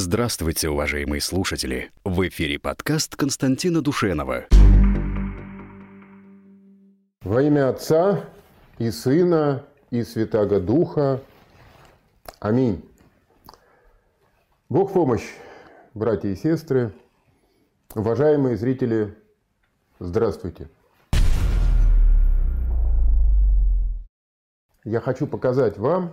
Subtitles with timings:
[0.00, 1.90] Здравствуйте, уважаемые слушатели!
[2.04, 4.46] В эфире подкаст Константина Душенова.
[7.22, 8.24] Во имя Отца
[8.78, 11.20] и Сына и Святаго Духа.
[12.38, 12.88] Аминь.
[14.68, 15.34] Бог помощь,
[15.94, 16.92] братья и сестры,
[17.96, 19.18] уважаемые зрители,
[19.98, 20.68] здравствуйте.
[24.84, 26.12] Я хочу показать вам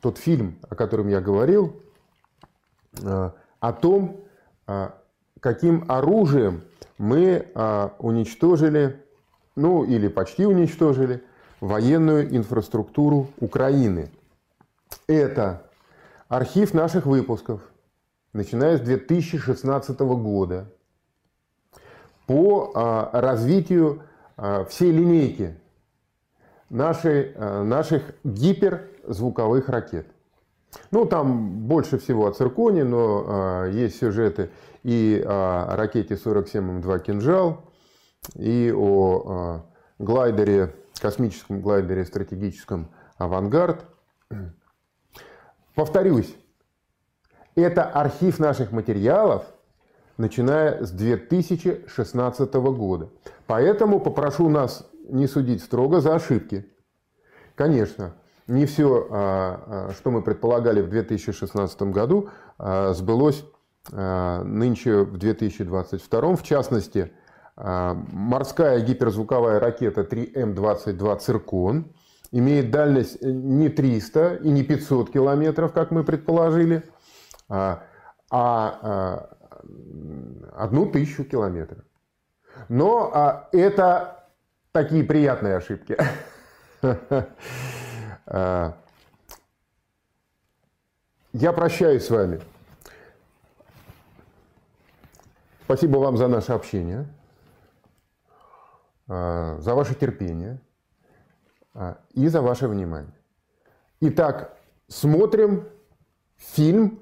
[0.00, 1.82] тот фильм, о котором я говорил,
[3.60, 4.20] о том,
[4.66, 4.90] э,
[5.40, 6.62] каким оружием
[6.98, 9.04] мы э, уничтожили,
[9.56, 11.22] ну или почти уничтожили,
[11.60, 14.10] военную инфраструктуру Украины.
[15.06, 15.62] Это
[16.28, 17.60] архив наших выпусков,
[18.32, 20.66] начиная с 2016 года,
[22.26, 24.02] по развитию
[24.68, 25.56] всей линейки
[26.70, 30.06] нашей, наших гиперзвуковых ракет.
[30.90, 34.50] Ну, там больше всего о цирконе, но э, есть сюжеты
[34.82, 37.64] и о ракете 47М2 «Кинжал»,
[38.34, 39.64] и о
[39.98, 43.84] э, глайдере, космическом глайдере стратегическом «Авангард».
[45.74, 46.34] Повторюсь,
[47.54, 49.44] это архив наших материалов,
[50.16, 53.08] начиная с 2016 года.
[53.46, 56.66] Поэтому попрошу нас не судить строго за ошибки.
[57.54, 58.14] Конечно,
[58.50, 63.44] не все, а, а, что мы предполагали в 2016 году, а, сбылось
[63.90, 66.36] нынче в 2022.
[66.36, 67.12] В частности,
[67.56, 71.86] морская гиперзвуковая ракета 3М-22 «Циркон»
[72.30, 76.84] имеет дальность не 300 и не 500 километров, как мы предположили,
[77.48, 77.82] а
[80.52, 81.82] одну тысячу километров.
[82.68, 84.26] Но это
[84.72, 85.96] такие приятные ошибки.
[88.30, 88.76] А,
[91.32, 92.40] я прощаюсь с вами.
[95.64, 97.06] Спасибо вам за наше общение,
[99.08, 100.60] а, за ваше терпение
[101.74, 103.12] а, и за ваше внимание.
[104.00, 104.56] Итак,
[104.86, 105.68] смотрим
[106.36, 107.00] фильм,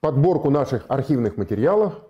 [0.00, 2.00] подборку наших архивных материалов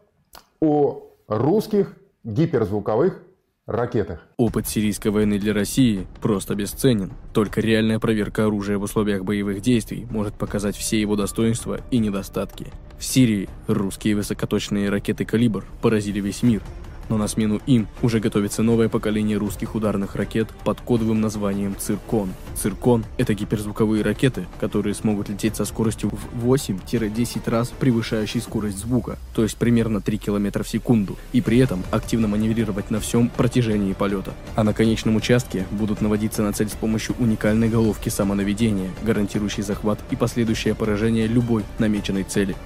[0.61, 3.28] о русских гиперзвуковых
[3.69, 4.27] ракетах.
[4.37, 7.12] Опыт сирийской войны для России просто бесценен.
[7.33, 12.67] Только реальная проверка оружия в условиях боевых действий может показать все его достоинства и недостатки.
[12.99, 16.62] В Сирии русские высокоточные ракеты «Калибр» поразили весь мир–
[17.09, 22.33] но на смену им уже готовится новое поколение русских ударных ракет под кодовым названием «Циркон».
[22.55, 29.19] «Циркон»— это гиперзвуковые ракеты, которые смогут лететь со скоростью в 8-10 раз превышающей скорость звука,
[29.35, 33.93] то есть примерно 3 км в секунду, и при этом активно маневрировать на всем протяжении
[33.93, 34.35] полета.
[34.55, 39.99] А на конечном участке будут наводиться на цель с помощью уникальной головки самонаведения, гарантирующей захват
[40.11, 42.57] и последующее поражение любой намеченной цели.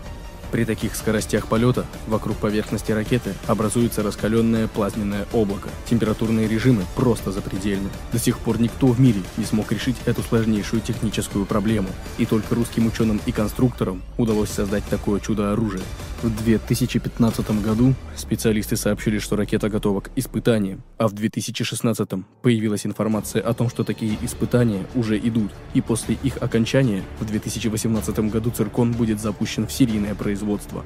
[0.52, 5.70] При таких скоростях полета вокруг поверхности ракеты образуется раскаленное плазменное облако.
[5.88, 7.88] Температурные режимы просто запредельны.
[8.12, 11.88] До сих пор никто в мире не смог решить эту сложнейшую техническую проблему.
[12.18, 15.82] И только русским ученым и конструкторам удалось создать такое чудо-оружие.
[16.22, 22.08] В 2015 году специалисты сообщили, что ракета готова к испытаниям, а в 2016
[22.42, 28.30] появилась информация о том, что такие испытания уже идут, и после их окончания в 2018
[28.30, 30.84] году «Циркон» будет запущен в серийное производство производства.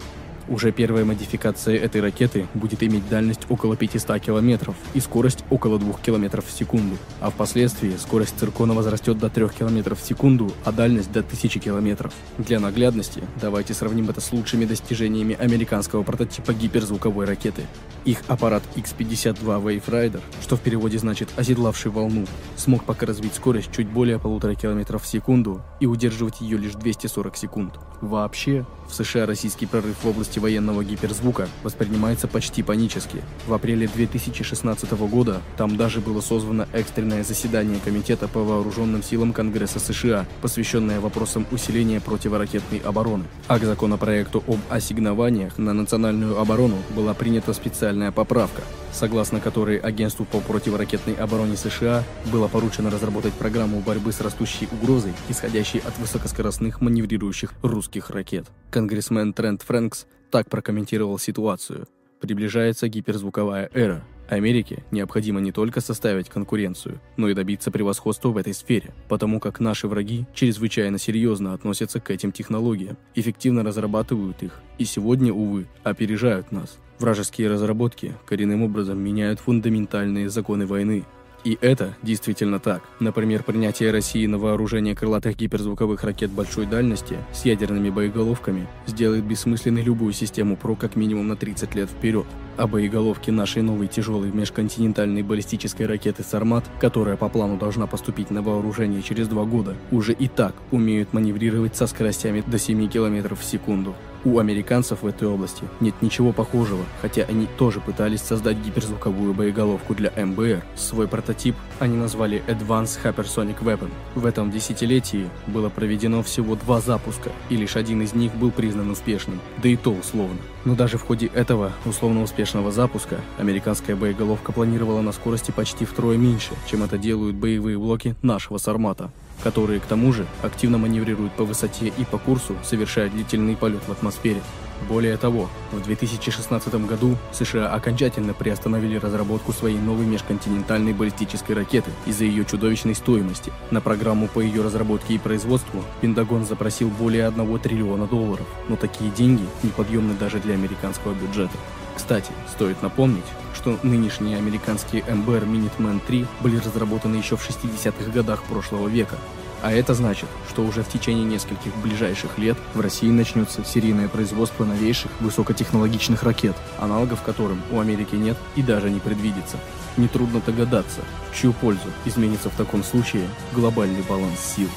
[0.49, 5.95] Уже первая модификация этой ракеты будет иметь дальность около 500 километров и скорость около 2
[5.95, 11.11] километров в секунду, а впоследствии скорость циркона возрастет до 3 километров в секунду, а дальность
[11.11, 12.13] до 1000 километров.
[12.39, 17.63] Для наглядности давайте сравним это с лучшими достижениями американского прототипа гиперзвуковой ракеты.
[18.05, 22.25] Их аппарат X-52 Wave Rider, что в переводе значит «оседлавший волну»,
[22.57, 27.37] смог пока развить скорость чуть более полутора километров в секунду и удерживать ее лишь 240
[27.37, 27.75] секунд.
[28.01, 33.23] Вообще, в США российский прорыв в области военного гиперзвука воспринимается почти панически.
[33.47, 39.79] В апреле 2016 года там даже было созвано экстренное заседание Комитета по вооруженным силам Конгресса
[39.79, 43.25] США, посвященное вопросам усиления противоракетной обороны.
[43.49, 48.63] А к законопроекту об ассигнованиях на национальную оборону была принята специальная поправка,
[48.93, 55.13] согласно которой Агентству по противоракетной обороне США было поручено разработать программу борьбы с растущей угрозой,
[55.29, 58.47] исходящей от высокоскоростных маневрирующих русских ракет.
[58.71, 61.87] Конгрессмен Трент Фрэнкс так прокомментировал ситуацию.
[62.21, 64.03] Приближается гиперзвуковая эра.
[64.29, 69.61] Америке необходимо не только составить конкуренцию, но и добиться превосходства в этой сфере, потому как
[69.61, 76.51] наши враги чрезвычайно серьезно относятся к этим технологиям, эффективно разрабатывают их и сегодня, увы, опережают
[76.51, 76.79] нас.
[76.99, 81.05] Вражеские разработки коренным образом меняют фундаментальные законы войны,
[81.45, 82.83] И это действительно так.
[82.99, 89.83] Например, принятие России на вооружение крылатых гиперзвуковых ракет большой дальности с ядерными боеголовками сделает бессмысленной
[89.83, 92.27] любую систему ПРО как минимум на 30 лет вперед.
[92.57, 98.41] А боеголовки нашей новой тяжелой межконтинентальной баллистической ракеты «Сармат», которая по плану должна поступить на
[98.41, 103.45] вооружение через два года, уже и так умеют маневрировать со скоростями до 7 км в
[103.45, 103.95] секунду.
[104.27, 109.95] У американцев в этой области нет ничего похожего, хотя они тоже пытались создать гиперзвуковую боеголовку
[109.95, 110.65] для МБР.
[110.75, 113.89] Свой прототип они назвали Advanced Hypersonic Weapon.
[114.17, 118.91] В этом десятилетии было проведено всего два запуска, и лишь один из них был признан
[118.91, 120.39] успешным, да и то условно.
[120.65, 126.17] Но даже в ходе этого условно успешного запуска американская боеголовка планировала на скорости почти втрое
[126.17, 129.11] меньше, чем это делают боевые блоки нашего Сармата
[129.43, 133.93] которые, к тому же, активно маневрируют по высоте и по курсу, совершая длительный полет в
[133.93, 134.41] атмосфере.
[134.89, 142.25] Более того, в 2016 году США окончательно приостановили разработку своей новой межконтинентальной баллистической ракеты из-за
[142.25, 143.53] ее чудовищной стоимости.
[143.71, 149.11] На программу по ее разработке и производству Пентагон запросил более 1 триллиона долларов, но такие
[149.11, 151.57] деньги неподъемны даже для американского бюджета.
[151.97, 158.43] Кстати, стоит напомнить, что нынешние американские МБР Minuteman 3 были разработаны еще в 60-х годах
[158.45, 159.17] прошлого века.
[159.63, 164.65] А это значит, что уже в течение нескольких ближайших лет в России начнется серийное производство
[164.65, 169.57] новейших высокотехнологичных ракет, аналогов которым у Америки нет и даже не предвидится.
[169.97, 171.01] Нетрудно догадаться,
[171.33, 174.69] в чью пользу изменится в таком случае глобальный баланс сил.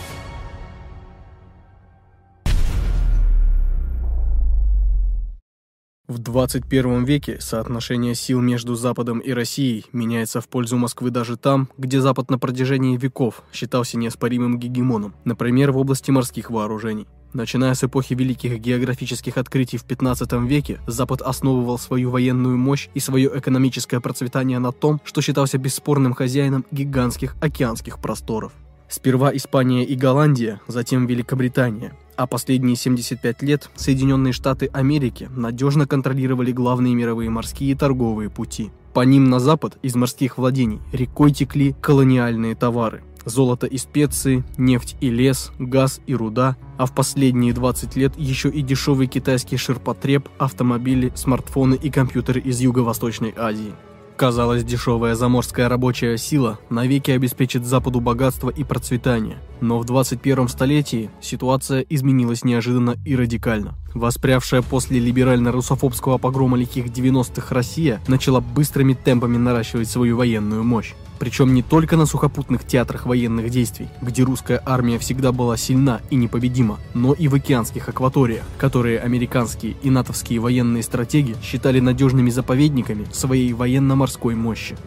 [6.09, 11.69] В 21 веке соотношение сил между Западом и Россией меняется в пользу Москвы даже там,
[11.77, 17.07] где Запад на протяжении веков считался неоспоримым гегемоном, например, в области морских вооружений.
[17.33, 22.99] Начиная с эпохи великих географических открытий в 15 веке, Запад основывал свою военную мощь и
[22.99, 28.51] свое экономическое процветание на том, что считался бесспорным хозяином гигантских океанских просторов.
[28.89, 36.51] Сперва Испания и Голландия, затем Великобритания– а последние 75 лет Соединенные Штаты Америки надежно контролировали
[36.51, 38.71] главные мировые морские торговые пути.
[38.93, 43.03] По ним на запад из морских владений рекой текли колониальные товары.
[43.23, 48.49] Золото и специи, нефть и лес, газ и руда, а в последние 20 лет еще
[48.49, 53.71] и дешевый китайский ширпотреб, автомобили, смартфоны и компьютеры из Юго-Восточной Азии.
[54.19, 59.37] Казалось, дешевая заморская рабочая сила навеки обеспечит Западу богатство и процветание.
[59.61, 63.75] Но в 21 столетии ситуация изменилась неожиданно и радикально.
[63.93, 70.95] Воспрявшая после либерально-русофобского погрома лихих 90-х Россия начала быстрыми темпами наращивать свою военную мощь.
[71.19, 76.15] Причем не только на сухопутных театрах военных действий, где русская армия всегда была сильна и
[76.15, 83.05] непобедима, но и в океанских акваториях, которые американские и натовские военные стратеги считали надежными заповедниками
[83.11, 84.77] своей военно-морской мощи.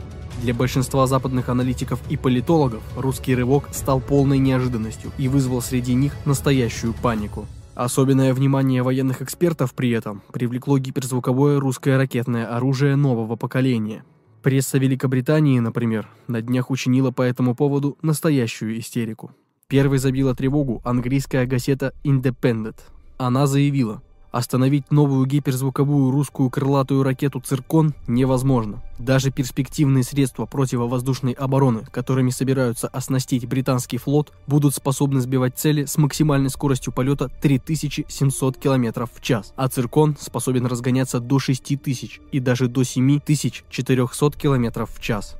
[0.40, 6.14] Для большинства западных аналитиков и политологов русский рывок стал полной неожиданностью и вызвал среди них
[6.25, 7.46] настоящую панику.
[7.75, 14.02] Особенное внимание военных экспертов при этом привлекло гиперзвуковое русское ракетное оружие нового поколения,
[14.42, 19.30] Пресса Великобритании, например, на днях учинила по этому поводу настоящую истерику.
[19.68, 22.74] Первой забила тревогу английская газета Independent.
[23.18, 24.02] Она заявила,
[24.32, 28.82] Остановить новую гиперзвуковую русскую крылатую ракету «Циркон» невозможно.
[28.99, 35.99] Даже перспективные средства противовоздушной обороны, которыми собираются оснастить британский флот, будут способны сбивать цели с
[35.99, 42.68] максимальной скоростью полета 3700 км в час, а «Циркон» способен разгоняться до 6000 и даже
[42.68, 45.37] до 7400 км в час.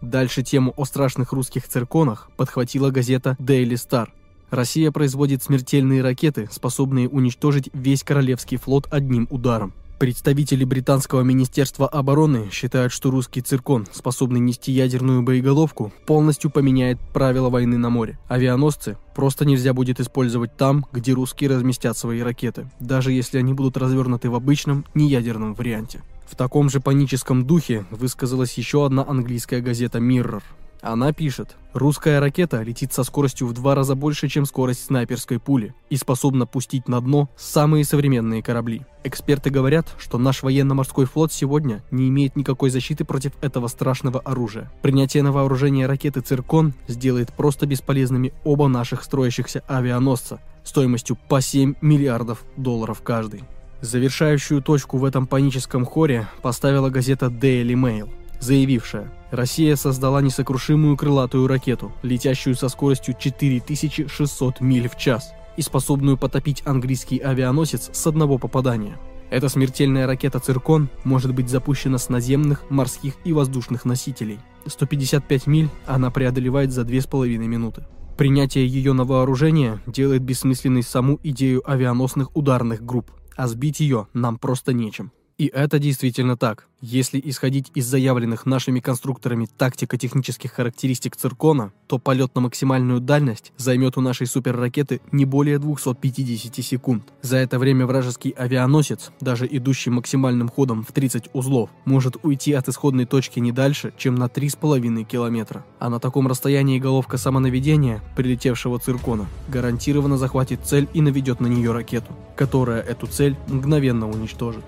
[0.00, 4.08] Дальше тему о страшных русских цирконах подхватила газета Daily Star–
[4.54, 9.72] Россия производит смертельные ракеты, способные уничтожить весь Королевский флот одним ударом.
[9.98, 17.48] Представители британского министерства обороны считают, что русский циркон, способный нести ядерную боеголовку, полностью поменяет правила
[17.48, 18.18] войны на море.
[18.28, 23.76] Авианосцы просто нельзя будет использовать там, где русские разместят свои ракеты, даже если они будут
[23.76, 26.02] развернуты в обычном, неядерном варианте.
[26.26, 30.42] В таком же паническом духе высказалась еще одна английская газета Mirror.
[30.84, 35.74] Она пишет, русская ракета летит со скоростью в два раза больше, чем скорость снайперской пули,
[35.88, 38.82] и способна пустить на дно самые современные корабли.
[39.02, 44.70] Эксперты говорят, что наш военно-морской флот сегодня не имеет никакой защиты против этого страшного оружия.
[44.82, 51.76] Принятие на вооружение ракеты «Циркон» сделает просто бесполезными оба наших строящихся авианосца стоимостью по 7
[51.80, 53.44] миллиардов долларов каждый.
[53.80, 58.10] Завершающую точку в этом паническом хоре поставила газета Daily Mail–
[58.44, 66.16] заявившая, Россия создала несокрушимую крылатую ракету, летящую со скоростью 4600 миль в час и способную
[66.16, 68.96] потопить английский авианосец с одного попадания.
[69.30, 74.38] Эта смертельная ракета «Циркон» может быть запущена с наземных, морских и воздушных носителей.
[74.66, 77.84] 155 миль она преодолевает за 2,5 минуты.
[78.16, 84.38] Принятие ее на вооружение делает бессмысленной саму идею авианосных ударных групп, а сбить ее нам
[84.38, 85.10] просто нечем.
[85.36, 86.68] И это действительно так.
[86.80, 93.96] Если исходить из заявленных нашими конструкторами тактико-технических характеристик циркона, то полет на максимальную дальность займет
[93.96, 97.04] у нашей суперракеты не более 250 секунд.
[97.22, 102.68] За это время вражеский авианосец, даже идущий максимальным ходом в 30 узлов, может уйти от
[102.68, 105.64] исходной точки не дальше, чем на 3,5 километра.
[105.80, 111.72] А на таком расстоянии головка самонаведения, прилетевшего циркона, гарантированно захватит цель и наведет на нее
[111.72, 114.64] ракету, которая эту цель мгновенно уничтожит.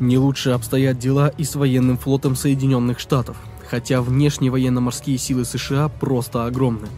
[0.00, 3.36] Не лучше обстоят дела и с военным флотом Соединенных Штатов,
[3.68, 6.88] хотя внешние военно-морские силы США просто огромны.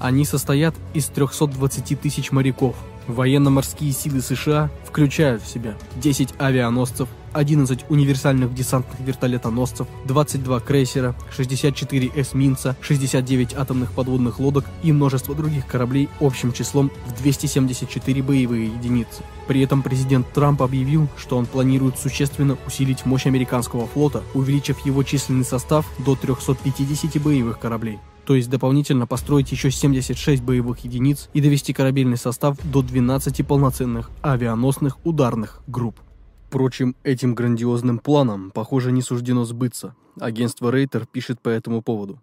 [0.00, 2.74] Они состоят из 320 тысяч моряков.
[3.06, 12.12] Военно-морские силы США включают в себя 10 авианосцев, 11 универсальных десантных вертолетоносцев, 22 крейсера, 64
[12.16, 19.22] эсминца, 69 атомных подводных лодок и множество других кораблей общим числом в 274 боевые единицы.
[19.46, 25.02] При этом президент Трамп объявил, что он планирует существенно усилить мощь американского флота, увеличив его
[25.02, 31.40] численный состав до 350 боевых кораблей то есть дополнительно построить еще 76 боевых единиц и
[31.40, 36.00] довести корабельный состав до 12 полноценных авианосных ударных групп.
[36.48, 39.96] Впрочем, этим грандиозным планом, похоже, не суждено сбыться.
[40.20, 42.22] Агентство Рейтер пишет по этому поводу.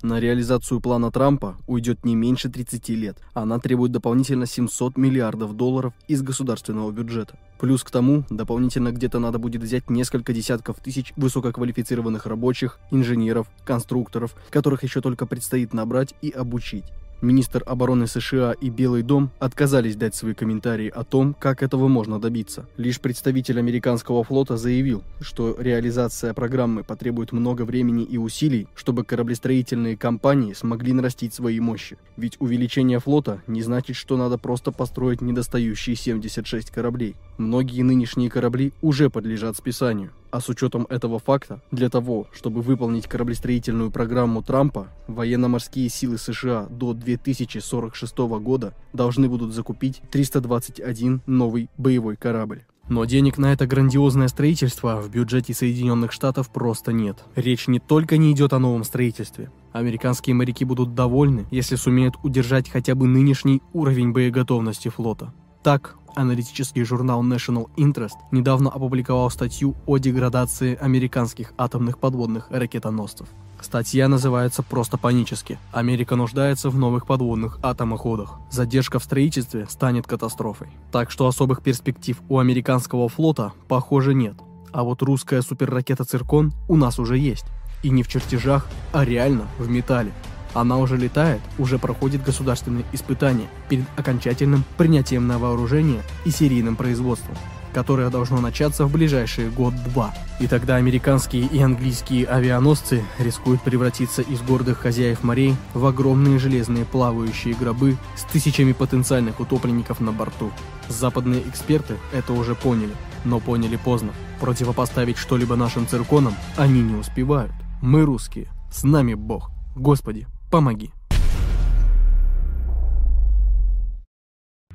[0.00, 3.18] На реализацию плана Трампа уйдет не меньше 30 лет.
[3.32, 7.38] Она требует дополнительно 700 миллиардов долларов из государственного бюджета.
[7.58, 14.36] Плюс к тому, дополнительно где-то надо будет взять несколько десятков тысяч высококвалифицированных рабочих, инженеров, конструкторов,
[14.50, 16.84] которых еще только предстоит набрать и обучить.
[17.20, 22.20] Министр обороны США и Белый дом отказались дать свои комментарии о том, как этого можно
[22.20, 22.66] добиться.
[22.76, 29.96] Лишь представитель американского флота заявил, что реализация программы потребует много времени и усилий, чтобы кораблестроительные
[29.96, 31.96] компании смогли нарастить свои мощи.
[32.16, 37.16] Ведь увеличение флота не значит, что надо просто построить недостающие 76 кораблей.
[37.38, 40.10] Многие нынешние корабли уже подлежат списанию.
[40.34, 46.66] А с учетом этого факта, для того, чтобы выполнить кораблестроительную программу Трампа, военно-морские силы США
[46.68, 52.64] до 2046 года должны будут закупить 321 новый боевой корабль.
[52.88, 57.22] Но денег на это грандиозное строительство в бюджете Соединенных Штатов просто нет.
[57.36, 59.52] Речь не только не идет о новом строительстве.
[59.70, 65.32] Американские моряки будут довольны, если сумеют удержать хотя бы нынешний уровень боеготовности флота.
[65.62, 73.26] Так, Аналитический журнал National Interest недавно опубликовал статью о деградации американских атомных подводных ракетоносцев.
[73.60, 75.58] Статья называется просто панически.
[75.72, 78.38] Америка нуждается в новых подводных атомоходах.
[78.50, 80.68] Задержка в строительстве станет катастрофой.
[80.92, 84.36] Так что особых перспектив у американского флота, похоже, нет.
[84.72, 87.46] А вот русская суперракета «Циркон» у нас уже есть.
[87.82, 90.12] И не в чертежах, а реально в металле.
[90.54, 97.36] Она уже летает, уже проходит государственные испытания перед окончательным принятием на вооружение и серийным производством,
[97.72, 100.14] которое должно начаться в ближайшие год-два.
[100.38, 106.84] И тогда американские и английские авианосцы рискуют превратиться из гордых хозяев морей в огромные железные
[106.84, 110.52] плавающие гробы с тысячами потенциальных утопленников на борту.
[110.88, 112.92] Западные эксперты это уже поняли,
[113.24, 114.12] но поняли поздно.
[114.40, 117.52] Противопоставить что-либо нашим цирконам они не успевают.
[117.82, 119.50] Мы русские, с нами Бог.
[119.74, 120.93] Господи, Помоги.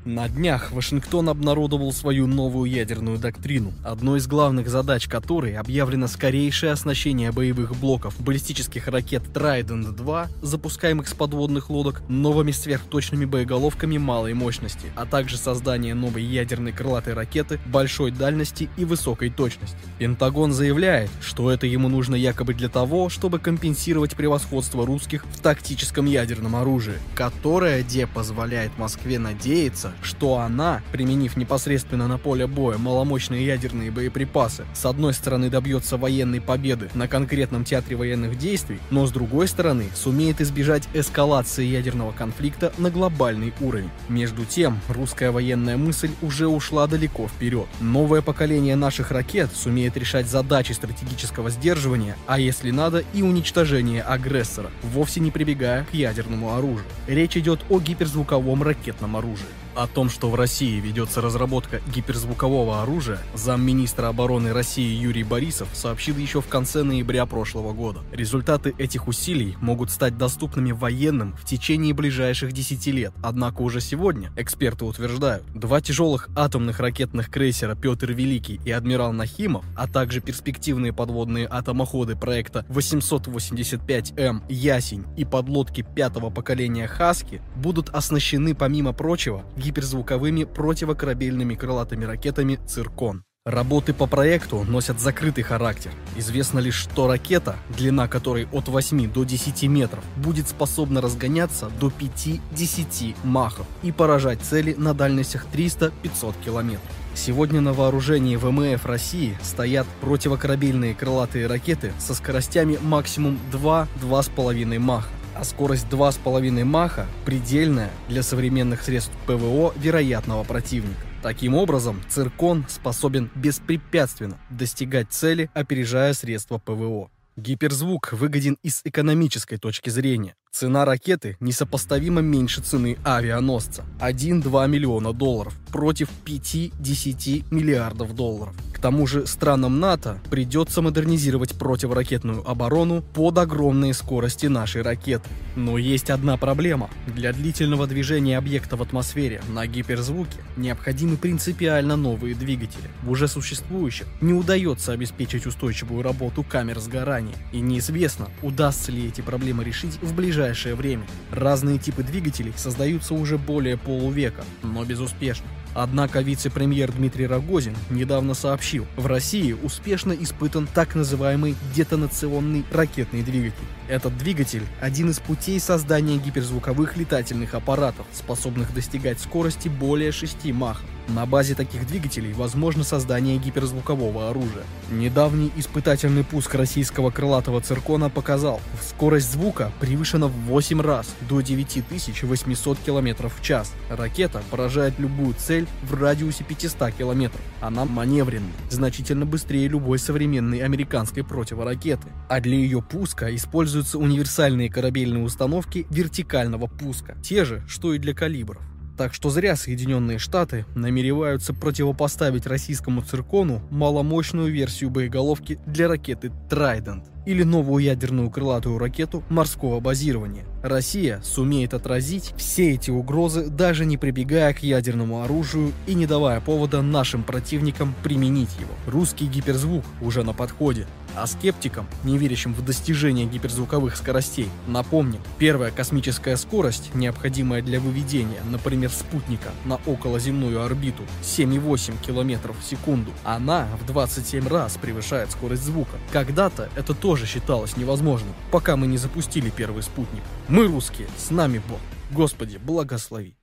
[0.09, 6.71] На днях Вашингтон обнародовал свою новую ядерную доктрину, одной из главных задач которой объявлено скорейшее
[6.71, 14.87] оснащение боевых блоков баллистических ракет Trident-2, запускаемых с подводных лодок, новыми сверхточными боеголовками малой мощности,
[14.95, 19.77] а также создание новой ядерной крылатой ракеты большой дальности и высокой точности.
[19.99, 26.07] Пентагон заявляет, что это ему нужно якобы для того, чтобы компенсировать превосходство русских в тактическом
[26.07, 33.45] ядерном оружии, которое, где позволяет Москве надеяться, что она, применив непосредственно на поле боя маломощные
[33.45, 39.11] ядерные боеприпасы, с одной стороны добьется военной победы на конкретном театре военных действий, но с
[39.11, 43.89] другой стороны сумеет избежать эскалации ядерного конфликта на глобальный уровень.
[44.07, 47.67] Между тем, русская военная мысль уже ушла далеко вперед.
[47.79, 54.69] Новое поколение наших ракет сумеет решать задачи стратегического сдерживания, а если надо и уничтожения агрессора,
[54.83, 56.85] вовсе не прибегая к ядерному оружию.
[57.07, 59.47] Речь идет о гиперзвуковом ракетном оружии.
[59.79, 66.17] О том, что в России ведется разработка гиперзвукового оружия, замминистра обороны России Юрий Борисов сообщил
[66.17, 68.01] еще в конце ноября прошлого года.
[68.11, 73.13] Результаты этих усилий могут стать доступными военным в течение ближайших 10 лет.
[73.23, 79.63] Однако уже сегодня, эксперты утверждают, два тяжелых атомных ракетных крейсера «Петр Великий» и «Адмирал Нахимов»,
[79.77, 88.53] а также перспективные подводные атомоходы проекта 885М «Ясень» и подлодки пятого поколения «Хаски» будут оснащены,
[88.55, 93.23] помимо прочего, гиперзвуковыми противокорабельными крылатыми ракетами «Циркон».
[93.45, 95.91] Работы по проекту носят закрытый характер.
[96.17, 101.87] Известно лишь, что ракета, длина которой от 8 до 10 метров, будет способна разгоняться до
[101.87, 106.91] 5-10 махов и поражать цели на дальностях 300-500 километров.
[107.15, 115.09] Сегодня на вооружении ВМФ России стоят противокорабельные крылатые ракеты со скоростями максимум 2-2,5 маха
[115.39, 120.99] а скорость 2,5 маха предельная для современных средств ПВО вероятного противника.
[121.21, 127.09] Таким образом, циркон способен беспрепятственно достигать цели, опережая средства ПВО.
[127.37, 130.35] Гиперзвук выгоден и с экономической точки зрения.
[130.51, 138.55] Цена ракеты несопоставимо меньше цены авианосца– 1-2 миллиона долларов против 5-10 миллиардов долларов.
[138.73, 145.29] К тому же странам НАТО придется модернизировать противоракетную оборону под огромные скорости нашей ракеты.
[145.57, 146.89] Но есть одна проблема.
[147.05, 152.89] Для длительного движения объекта в атмосфере на гиперзвуке необходимы принципиально новые двигатели.
[153.03, 157.35] В уже существующих не удается обеспечить устойчивую работу камер сгорания.
[157.51, 160.38] И неизвестно, удастся ли эти проблемы решить в ближайшее
[160.75, 161.05] время.
[161.31, 165.45] Разные типы двигателей создаются уже более полувека, но безуспешно.
[165.75, 173.65] Однако вице-премьер Дмитрий Рогозин недавно сообщил, в России успешно испытан так называемый детонационный ракетный двигатель.
[173.89, 180.83] Этот двигатель– один из путей создания гиперзвуковых летательных аппаратов, способных достигать скорости более 6 мах.
[181.07, 184.63] На базе таких двигателей возможно создание гиперзвукового оружия.
[184.91, 192.77] Недавний испытательный пуск российского крылатого циркона показал, скорость звука превышена в 8 раз, до 9800
[192.85, 193.73] км в час.
[193.89, 197.31] Ракета поражает любую цель в радиусе 500 км.
[197.59, 202.07] Она маневренная, значительно быстрее любой современной американской противоракеты.
[202.27, 203.35] А для ее пуска
[203.79, 208.61] используются универсальные корабельные установки вертикального пуска, те же, что и для калибров.
[208.97, 217.05] Так что зря Соединенные Штаты намереваются противопоставить российскому циркону маломощную версию боеголовки для ракеты Trident
[217.25, 220.45] или новую ядерную крылатую ракету морского базирования.
[220.61, 226.41] Россия сумеет отразить все эти угрозы, даже не прибегая к ядерному оружию и не давая
[226.41, 228.71] повода нашим противникам применить его.
[228.85, 230.85] Русский гиперзвук уже на подходе.
[231.15, 238.41] А скептикам, не верящим в достижение гиперзвуковых скоростей, напомним, первая космическая скорость, необходимая для выведения,
[238.49, 245.63] например, спутника на околоземную орбиту 7,8 км в секунду, она в 27 раз превышает скорость
[245.63, 245.97] звука.
[246.11, 250.23] Когда-то это тоже считалось невозможным, пока мы не запустили первый спутник.
[250.47, 251.79] Мы русские, с нами Бог.
[252.11, 253.35] Господи, благослови.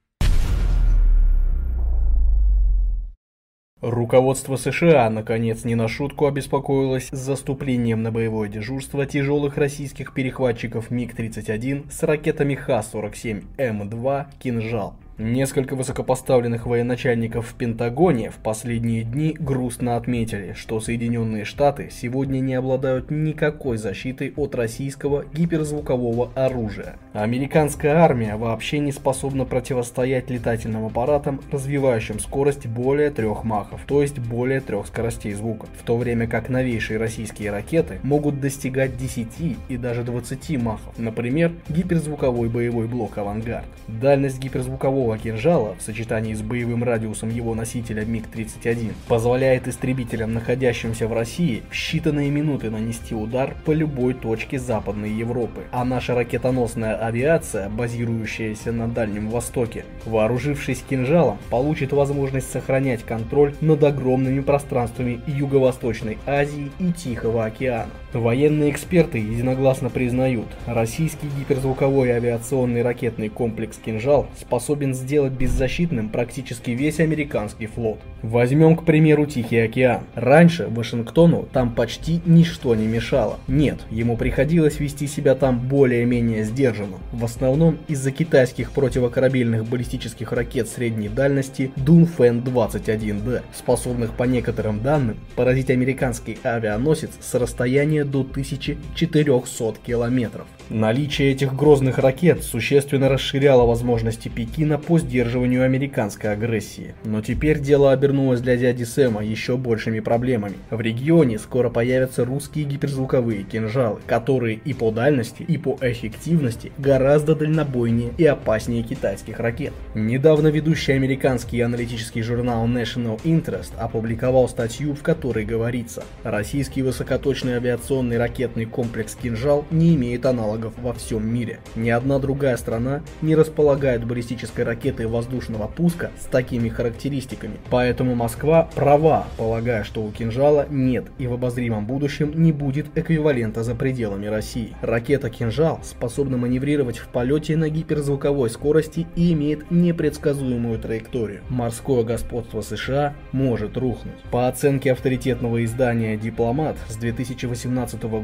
[3.82, 11.92] Руководство США, наконец, не на шутку обеспокоилось заступлением на боевое дежурство тяжелых российских перехватчиков МиГ-31
[11.92, 14.96] с ракетами Х-47М2 «Кинжал».
[15.18, 22.54] Несколько высокопоставленных военачальников в Пентагоне в последние дни грустно отметили, что Соединенные Штаты сегодня не
[22.54, 26.96] обладают никакой защитой от российского гиперзвукового оружия.
[27.14, 34.18] Американская армия вообще не способна противостоять летательным аппаратам, развивающим скорость более трех махов, то есть
[34.18, 39.76] более трех скоростей звука, в то время как новейшие российские ракеты могут достигать 10 и
[39.78, 43.64] даже 20 махов, например, гиперзвуковой боевой блок «Авангард».
[43.88, 51.06] Дальность гиперзвукового боевого кинжала в сочетании с боевым радиусом его носителя МиГ-31 позволяет истребителям, находящимся
[51.06, 55.62] в России, в считанные минуты нанести удар по любой точке Западной Европы.
[55.70, 63.82] А наша ракетоносная авиация, базирующаяся на Дальнем Востоке, вооружившись кинжалом, получит возможность сохранять контроль над
[63.84, 67.90] огромными пространствами Юго-Восточной Азии и Тихого океана.
[68.16, 76.98] Военные эксперты единогласно признают, российский гиперзвуковой авиационный ракетный комплекс «Кинжал» способен сделать беззащитным практически весь
[76.98, 77.98] американский флот.
[78.22, 80.00] Возьмем, к примеру, Тихий океан.
[80.14, 83.38] Раньше Вашингтону там почти ничто не мешало.
[83.48, 86.96] Нет, ему приходилось вести себя там более-менее сдержанно.
[87.12, 95.70] В основном из-за китайских противокорабельных баллистических ракет средней дальности Дунфэн-21Д, способных по некоторым данным поразить
[95.70, 100.46] американский авианосец с расстояния до 1400 километров.
[100.68, 106.94] Наличие этих грозных ракет существенно расширяло возможности Пекина по сдерживанию американской агрессии.
[107.04, 110.56] Но теперь дело обернулось для дяди Сэма еще большими проблемами.
[110.70, 117.36] В регионе скоро появятся русские гиперзвуковые кинжалы, которые и по дальности, и по эффективности гораздо
[117.36, 119.72] дальнобойнее и опаснее китайских ракет.
[119.94, 127.95] Недавно ведущий американский аналитический журнал National Interest опубликовал статью, в которой говорится, российский высокоточный авиационный
[128.02, 131.60] ракетный комплекс «Кинжал» не имеет аналогов во всем мире.
[131.74, 137.56] Ни одна другая страна не располагает баллистической ракетой воздушного пуска с такими характеристиками.
[137.70, 143.62] Поэтому Москва права, полагая, что у «Кинжала» нет и в обозримом будущем не будет эквивалента
[143.62, 144.76] за пределами России.
[144.82, 151.40] Ракета «Кинжал» способна маневрировать в полете на гиперзвуковой скорости и имеет непредсказуемую траекторию.
[151.48, 154.16] Морское господство США может рухнуть.
[154.30, 157.66] По оценке авторитетного издания «Дипломат», с 2018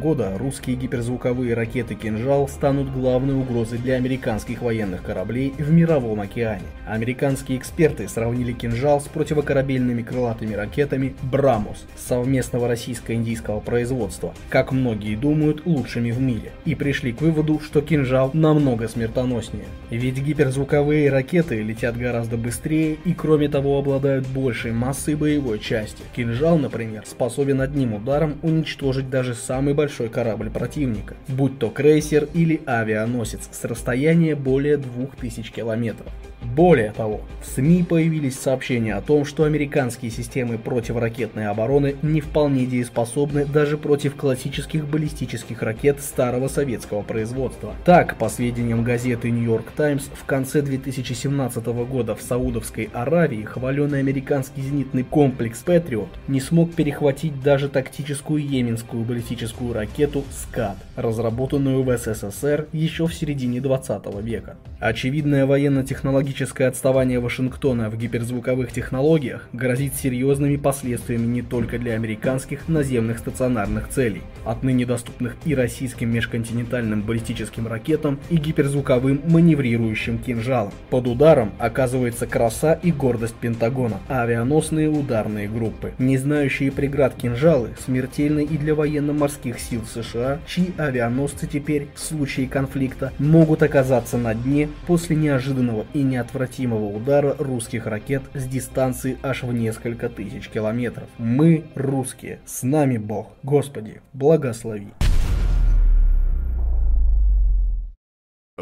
[0.01, 6.65] года русские гиперзвуковые ракеты «Кинжал» станут главной угрозой для американских военных кораблей в Мировом океане.
[6.87, 15.67] Американские эксперты сравнили «Кинжал» с противокорабельными крылатыми ракетами «Брамус» совместного российско-индийского производства, как многие думают,
[15.67, 19.67] лучшими в мире, и пришли к выводу, что «Кинжал» намного смертоноснее.
[19.91, 26.03] Ведь гиперзвуковые ракеты летят гораздо быстрее и кроме того обладают большей массой боевой части.
[26.17, 32.61] «Кинжал», например, способен одним ударом уничтожить даже самый большой корабль противника, будь то крейсер или
[32.67, 36.13] авианосец с расстояния более 2000 километров.
[36.45, 42.67] Более того, в СМИ появились сообщения о том, что американские системы противоракетной обороны не вполне
[42.67, 47.75] дееспособны даже против классических баллистических ракет старого советского производства.
[47.85, 54.01] Так, по сведениям газеты New York Times, в конце 2017 года в Саудовской Аравии хваленый
[54.01, 61.97] американский зенитный комплекс Patriot не смог перехватить даже тактическую йеменскую баллистическую ракету «Скат», разработанную в
[61.97, 64.57] СССР еще в середине 20 века.
[64.81, 72.69] Очевидная военно-технологическая технологическое отставание Вашингтона в гиперзвуковых технологиях грозит серьезными последствиями не только для американских
[72.69, 80.73] наземных стационарных целей, отныне доступных и российским межконтинентальным баллистическим ракетам и гиперзвуковым маневрирующим кинжалам.
[80.89, 85.93] Под ударом оказывается краса и гордость Пентагона, авианосные ударные группы.
[85.99, 92.49] Не знающие преград кинжалы смертельны и для военно-морских сил США, чьи авианосцы теперь, в случае
[92.49, 99.19] конфликта, могут оказаться на дне после неожиданного и неожиданного неотвратимого удара русских ракет с дистанции
[99.23, 101.09] аж в несколько тысяч километров.
[101.19, 103.33] Мы, русские, с нами Бог.
[103.43, 104.89] Господи, благослови.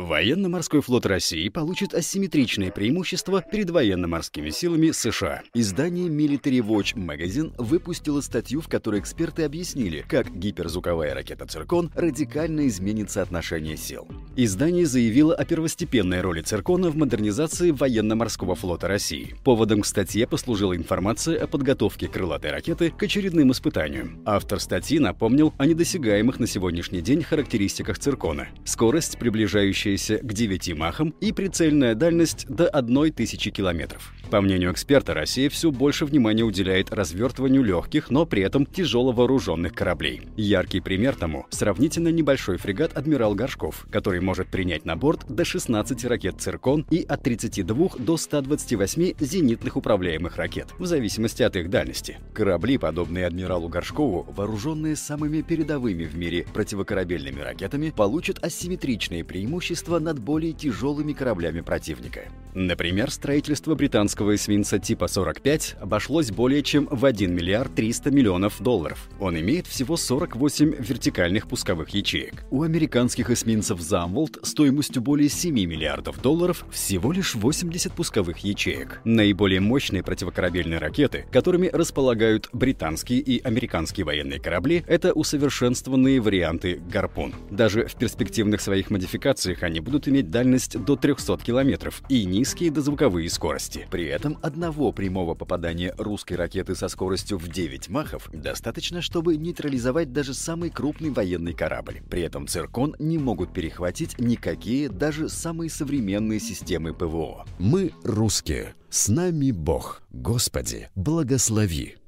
[0.00, 5.42] Военно-морской флот России получит асимметричное преимущество перед военно-морскими силами США.
[5.52, 12.66] Издание Military Watch Magazine выпустило статью, в которой эксперты объяснили, как гиперзвуковая ракета «Циркон» радикально
[12.68, 14.08] изменит соотношение сил.
[14.36, 19.34] Издание заявило о первостепенной роли «Циркона» в модернизации военно-морского флота России.
[19.44, 24.22] Поводом к статье послужила информация о подготовке крылатой ракеты к очередным испытаниям.
[24.24, 28.48] Автор статьи напомнил о недосягаемых на сегодняшний день характеристиках «Циркона».
[28.64, 34.12] Скорость, приближающая приближающаяся к 9 махам и прицельная дальность до 1000 километров.
[34.30, 39.74] По мнению эксперта, Россия все больше внимания уделяет развертыванию легких, но при этом тяжело вооруженных
[39.74, 40.22] кораблей.
[40.36, 46.04] Яркий пример тому– сравнительно небольшой фрегат «Адмирал Горшков», который может принять на борт до 16
[46.04, 52.18] ракет «Циркон» и от 32 до 128 зенитных управляемых ракет, в зависимости от их дальности.
[52.32, 60.20] Корабли, подобные «Адмиралу Горшкову», вооруженные самыми передовыми в мире противокорабельными ракетами, получат асимметричные преимущества над
[60.20, 62.28] более тяжелыми кораблями противника.
[62.54, 68.60] Например, строительство британского американского эсминца типа 45 обошлось более чем в 1 миллиард 300 миллионов
[68.60, 69.08] долларов.
[69.18, 72.44] Он имеет всего 48 вертикальных пусковых ячеек.
[72.50, 79.00] У американских эсминцев Замволт стоимостью более 7 миллиардов долларов всего лишь 80 пусковых ячеек.
[79.04, 87.34] Наиболее мощные противокорабельные ракеты, которыми располагают британские и американские военные корабли, это усовершенствованные варианты «Гарпун».
[87.50, 93.30] Даже в перспективных своих модификациях они будут иметь дальность до 300 километров и низкие дозвуковые
[93.30, 93.86] скорости.
[93.90, 100.12] При этом одного прямого попадания русской ракеты со скоростью в 9 махов достаточно, чтобы нейтрализовать
[100.12, 102.02] даже самый крупный военный корабль.
[102.10, 107.46] При этом «Циркон» не могут перехватить никакие, даже самые современные системы ПВО.
[107.58, 108.74] Мы русские.
[108.88, 110.02] С нами Бог.
[110.10, 111.99] Господи, благослови.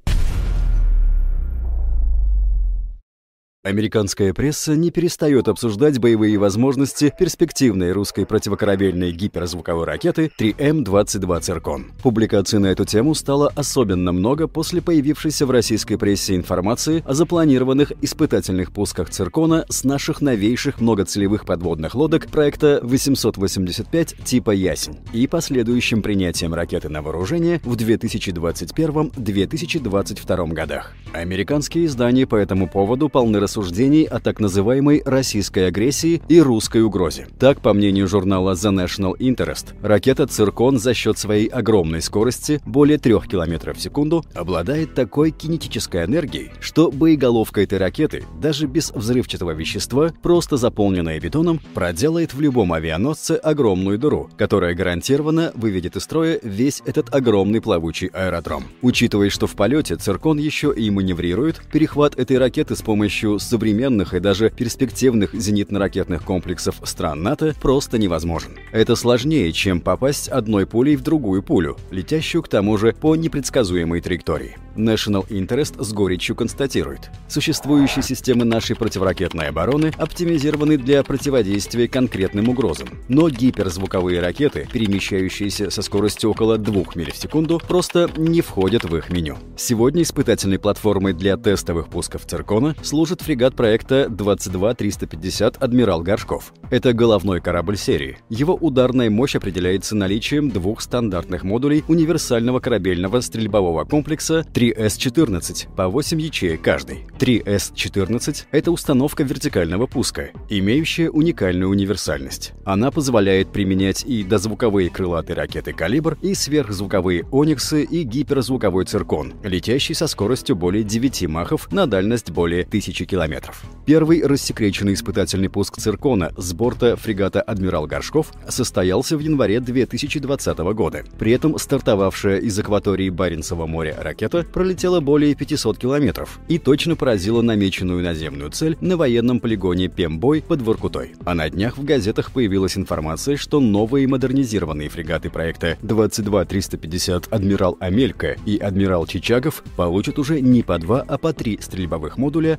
[3.65, 11.93] Американская пресса не перестает обсуждать боевые возможности перспективной русской противокорабельной гиперзвуковой ракеты 3М-22 «Циркон».
[12.03, 17.93] Публикаций на эту тему стало особенно много после появившейся в российской прессе информации о запланированных
[18.03, 26.03] испытательных пусках «Циркона» с наших новейших многоцелевых подводных лодок проекта 885 типа «Ясень» и последующим
[26.03, 30.97] принятием ракеты на вооружение в 2021-2022 годах.
[31.13, 37.27] Американские издания по этому поводу полны рассуждений о так называемой российской агрессии и русской угрозе.
[37.39, 42.97] Так, по мнению журнала The National Interest, ракета «Циркон» за счет своей огромной скорости, более
[42.97, 49.51] 3 км в секунду, обладает такой кинетической энергией, что боеголовка этой ракеты, даже без взрывчатого
[49.51, 56.41] вещества, просто заполненная бетоном, проделает в любом авианосце огромную дыру, которая гарантированно выведет из строя
[56.43, 58.65] весь этот огромный плавучий аэродром.
[58.81, 64.21] Учитывая, что в полете «Циркон» еще и маневрирует, перехват этой ракеты с помощью современных и
[64.21, 68.53] даже перспективных зенитно-ракетных комплексов стран НАТО просто невозможен.
[68.73, 74.01] Это сложнее, чем попасть одной пулей в другую пулю, летящую к тому же по непредсказуемой
[74.01, 74.57] траектории.
[74.77, 77.11] National Interest с горечью констатирует.
[77.29, 82.89] Существующие системы нашей противоракетной обороны оптимизированы для противодействия конкретным угрозам.
[83.09, 88.97] Но гиперзвуковые ракеты, перемещающиеся со скоростью около 2 миль в секунду, просто не входят в
[88.97, 89.37] их меню.
[89.57, 96.53] Сегодня испытательной платформой для тестовых пусков «Циркона» служит фрегат проекта 22-350 «Адмирал Горшков».
[96.71, 98.19] Это головной корабль серии.
[98.29, 106.21] Его ударная мощь определяется наличием двух стандартных модулей универсального корабельного стрельбового комплекса 3С-14 по 8
[106.21, 107.07] ячеек каждый.
[107.19, 112.53] 3С-14– это установка вертикального пуска, имеющая уникальную универсальность.
[112.65, 119.95] Она позволяет применять и дозвуковые крылатые ракеты «Калибр», и сверхзвуковые «Ониксы» и гиперзвуковой «Циркон», летящий
[119.95, 123.63] со скоростью более 9 махов на дальность более 1000 километров.
[123.85, 131.03] Первый рассекреченный испытательный пуск «Циркона» с борта фрегата «Адмирал Горшков» состоялся в январе 2020 года.
[131.19, 137.43] При этом стартовавшая из акватории Баренцева моря ракета пролетела более 500 километров и точно поразила
[137.43, 141.15] намеченную наземную цель на военном полигоне Пембой под Воркутой.
[141.25, 148.37] А на днях в газетах появилась информация, что новые модернизированные фрегаты проекта 22-350 «Адмирал Амелька»
[148.47, 152.57] и «Адмирал Чичагов» получат уже не по два, а по три стрельбовых модуля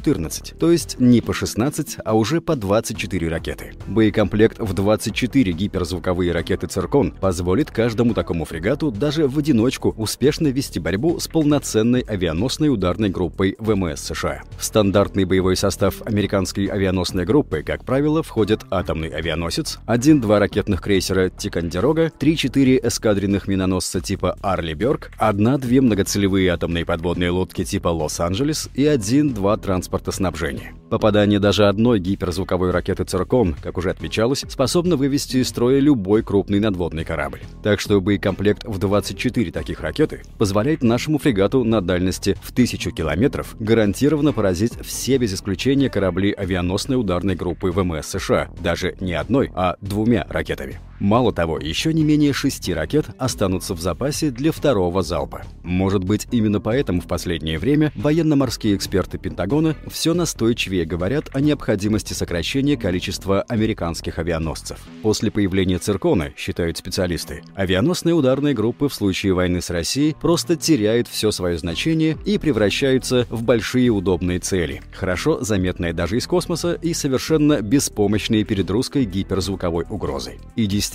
[0.00, 3.74] 3С-14, то есть не по 16, а уже по 24 ракеты.
[3.86, 10.78] Боекомплект в 24 гиперзвуковые ракеты «Циркон» позволит каждому такому фрегату даже в одиночку успешно вести
[10.78, 14.42] борьбу с полноценной авианосной ударной группой ВМС США.
[14.58, 21.30] В стандартный боевой состав американской авианосной группы, как правило, входят атомный авианосец, 1-2 ракетных крейсера
[21.30, 28.84] «Тикандерога», 3-4 эскадренных миноносца типа «Арли Бёрк», 1-2 многоцелевые атомные подводные лодки типа «Лос-Анджелес» и
[28.84, 30.72] 1-2 транспорта снабжения.
[30.90, 36.60] Попадание даже одной гиперзвуковой ракеты «Циркон», как уже отмечалось, способно вывести из строя любой крупный
[36.60, 37.40] надводный корабль.
[37.62, 43.56] Так что боекомплект в 24 таких ракеты позволяет нашему фрегату на дальности в 1000 километров
[43.58, 49.76] гарантированно поразить все без исключения корабли авианосной ударной группы ВМС США, даже не одной, а
[49.80, 50.80] двумя ракетами.
[51.00, 55.42] Мало того, еще не менее шести ракет останутся в запасе для второго залпа.
[55.62, 62.14] Может быть, именно поэтому в последнее время военно-морские эксперты Пентагона все настойчивее говорят о необходимости
[62.14, 64.78] сокращения количества американских авианосцев.
[65.02, 71.06] После появления циркона, считают специалисты, авианосные ударные группы в случае войны с Россией просто теряют
[71.06, 76.92] все свое значение и превращаются в большие удобные цели, хорошо заметные даже из космоса и
[76.94, 80.38] совершенно беспомощные перед русской гиперзвуковой угрозой.
[80.56, 80.87] И Действительно,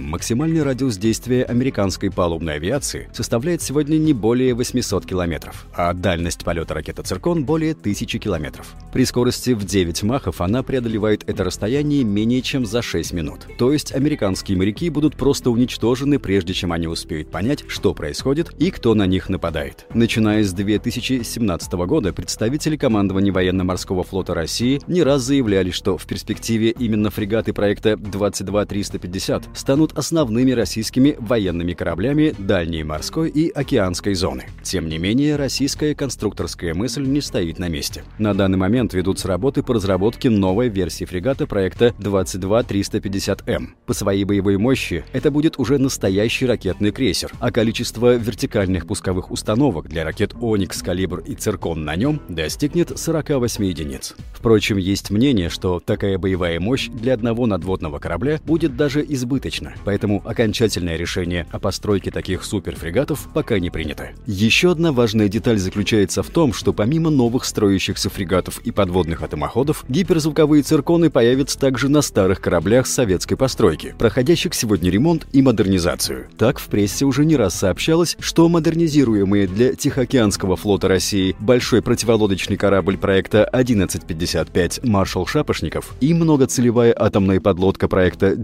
[0.00, 6.74] максимальный радиус действия американской палубной авиации составляет сегодня не более 800 километров, а дальность полета
[6.74, 8.74] ракеты «Циркон» более 1000 километров.
[8.92, 13.46] При скорости в 9 махов она преодолевает это расстояние менее чем за 6 минут.
[13.58, 18.70] То есть американские моряки будут просто уничтожены, прежде чем они успеют понять, что происходит и
[18.70, 19.86] кто на них нападает.
[19.94, 26.70] Начиная с 2017 года представители командования военно-морского флота России не раз заявляли, что в перспективе
[26.70, 34.44] именно фрегаты проекта 22350 фрегат станут основными российскими военными кораблями дальней морской и океанской зоны.
[34.62, 38.04] Тем не менее, российская конструкторская мысль не стоит на месте.
[38.18, 43.68] На данный момент ведутся работы по разработке новой версии фрегата проекта 22350М.
[43.86, 49.88] По своей боевой мощи это будет уже настоящий ракетный крейсер, а количество вертикальных пусковых установок
[49.88, 54.14] для ракет «Оникс», «Калибр» и «Циркон» на нем достигнет 48 единиц.
[54.32, 60.22] Впрочем, есть мнение, что такая боевая мощь для одного надводного корабля будет даже избыточна, поэтому
[60.24, 64.10] окончательное решение о постройке таких суперфрегатов пока не принято.
[64.26, 69.84] Еще одна важная деталь заключается в том, что помимо новых строящихся фрегатов и подводных атомоходов,
[69.88, 76.26] гиперзвуковые цирконы появятся также на старых кораблях советской постройки, проходящих сегодня ремонт и модернизацию.
[76.36, 82.56] Так в прессе уже не раз сообщалось, что модернизируемые для Тихоокеанского флота России большой противолодочный
[82.56, 88.34] корабль проекта 1155 «Маршал Шапошников» и многоцелевая атомная подлодка проекта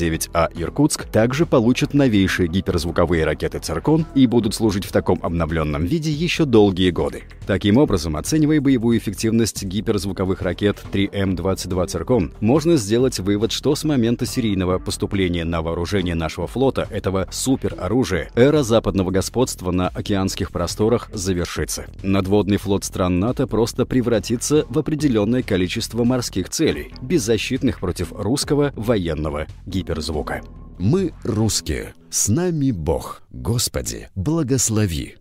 [0.00, 6.10] 949А «Иркутск» также получат новейшие гиперзвуковые ракеты «Циркон» и будут служить в таком обновленном виде
[6.10, 7.24] еще долгие годы.
[7.46, 14.24] Таким образом, оценивая боевую эффективность гиперзвуковых ракет 3М-22 «Циркон», можно сделать вывод, что с момента
[14.24, 21.86] серийного поступления на вооружение нашего флота этого супероружия эра западного господства на океанских просторах завершится.
[22.02, 29.46] Надводный флот стран НАТО просто превратится в определенное количество морских целей, беззащитных против русского военного
[29.90, 30.42] гиперзвука.
[30.78, 33.22] Мы русские, с нами Бог.
[33.30, 35.16] Господи, благослови.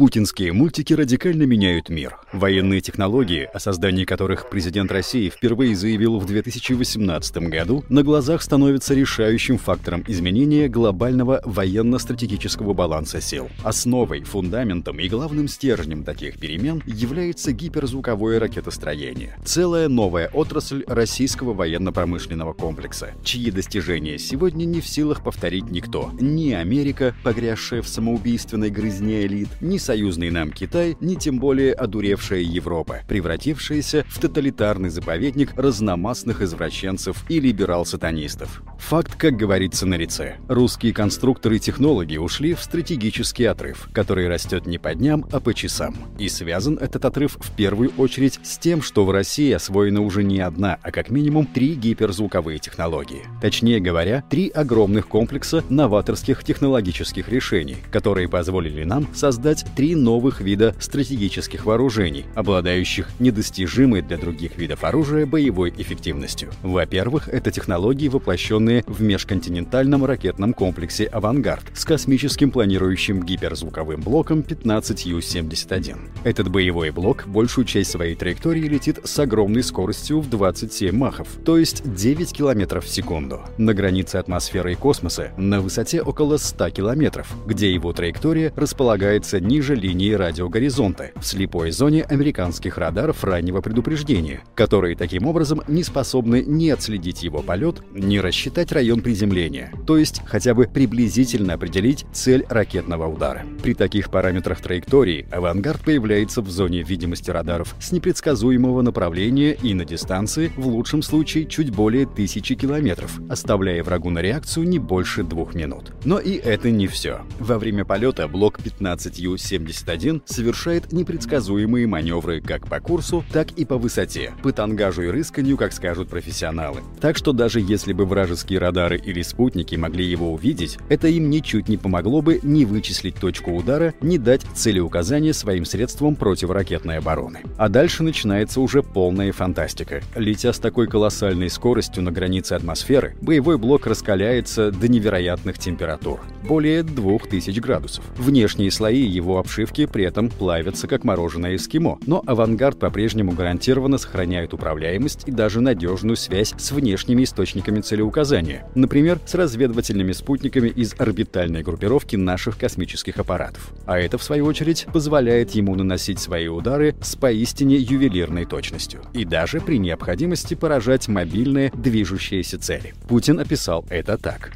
[0.00, 2.16] Путинские мультики радикально меняют мир.
[2.32, 8.94] Военные технологии, о создании которых президент России впервые заявил в 2018 году, на глазах становятся
[8.94, 13.50] решающим фактором изменения глобального военно-стратегического баланса сил.
[13.62, 19.36] Основой, фундаментом и главным стержнем таких перемен является гиперзвуковое ракетостроение.
[19.44, 26.10] Целая новая отрасль российского военно-промышленного комплекса, чьи достижения сегодня не в силах повторить никто.
[26.18, 32.42] Ни Америка, погрязшая в самоубийственной грызне элит, ни союзный нам Китай, ни тем более одуревшая
[32.42, 38.62] Европа, превратившаяся в тоталитарный заповедник разномастных извращенцев и либерал-сатанистов.
[38.78, 40.36] Факт, как говорится, на лице.
[40.46, 45.52] Русские конструкторы и технологи ушли в стратегический отрыв, который растет не по дням, а по
[45.54, 45.96] часам.
[46.20, 50.38] И связан этот отрыв в первую очередь с тем, что в России освоена уже не
[50.38, 53.24] одна, а как минимум три гиперзвуковые технологии.
[53.42, 60.74] Точнее говоря, три огромных комплекса новаторских технологических решений, которые позволили нам создать три новых вида
[60.78, 66.50] стратегических вооружений, обладающих недостижимой для других видов оружия боевой эффективностью.
[66.62, 75.96] Во-первых, это технологии, воплощенные в межконтинентальном ракетном комплексе «Авангард» с космическим планирующим гиперзвуковым блоком 15Ю-71.
[76.24, 81.56] Этот боевой блок большую часть своей траектории летит с огромной скоростью в 27 махов, то
[81.56, 87.24] есть 9 км в секунду, на границе атмосферы и космоса на высоте около 100 км,
[87.46, 94.40] где его траектория располагается ниже ниже линии радиогоризонта, в слепой зоне американских радаров раннего предупреждения,
[94.54, 100.22] которые таким образом не способны ни отследить его полет, ни рассчитать район приземления, то есть
[100.24, 103.42] хотя бы приблизительно определить цель ракетного удара.
[103.62, 109.84] При таких параметрах траектории авангард появляется в зоне видимости радаров с непредсказуемого направления и на
[109.84, 115.54] дистанции, в лучшем случае, чуть более тысячи километров, оставляя врагу на реакцию не больше двух
[115.54, 115.92] минут.
[116.06, 117.20] Но и это не все.
[117.38, 123.78] Во время полета блок 15U-70 71 совершает непредсказуемые маневры как по курсу, так и по
[123.78, 126.80] высоте, по тангажу и рысканью, как скажут профессионалы.
[127.00, 131.68] Так что даже если бы вражеские радары или спутники могли его увидеть, это им ничуть
[131.68, 137.40] не помогло бы ни вычислить точку удара, ни дать целеуказания своим средствам противоракетной обороны.
[137.56, 140.02] А дальше начинается уже полная фантастика.
[140.14, 146.82] Летя с такой колоссальной скоростью на границе атмосферы, боевой блок раскаляется до невероятных температур— более
[146.82, 148.04] 2000 градусов.
[148.16, 154.54] Внешние слои его обшивки при этом плавятся, как мороженое эскимо, но «Авангард» по-прежнему гарантированно сохраняет
[154.54, 161.62] управляемость и даже надежную связь с внешними источниками целеуказания, например, с разведывательными спутниками из орбитальной
[161.62, 163.72] группировки наших космических аппаратов.
[163.86, 169.24] А это, в свою очередь, позволяет ему наносить свои удары с поистине ювелирной точностью и
[169.24, 172.94] даже при необходимости поражать мобильные движущиеся цели.
[173.08, 174.52] Путин описал это так.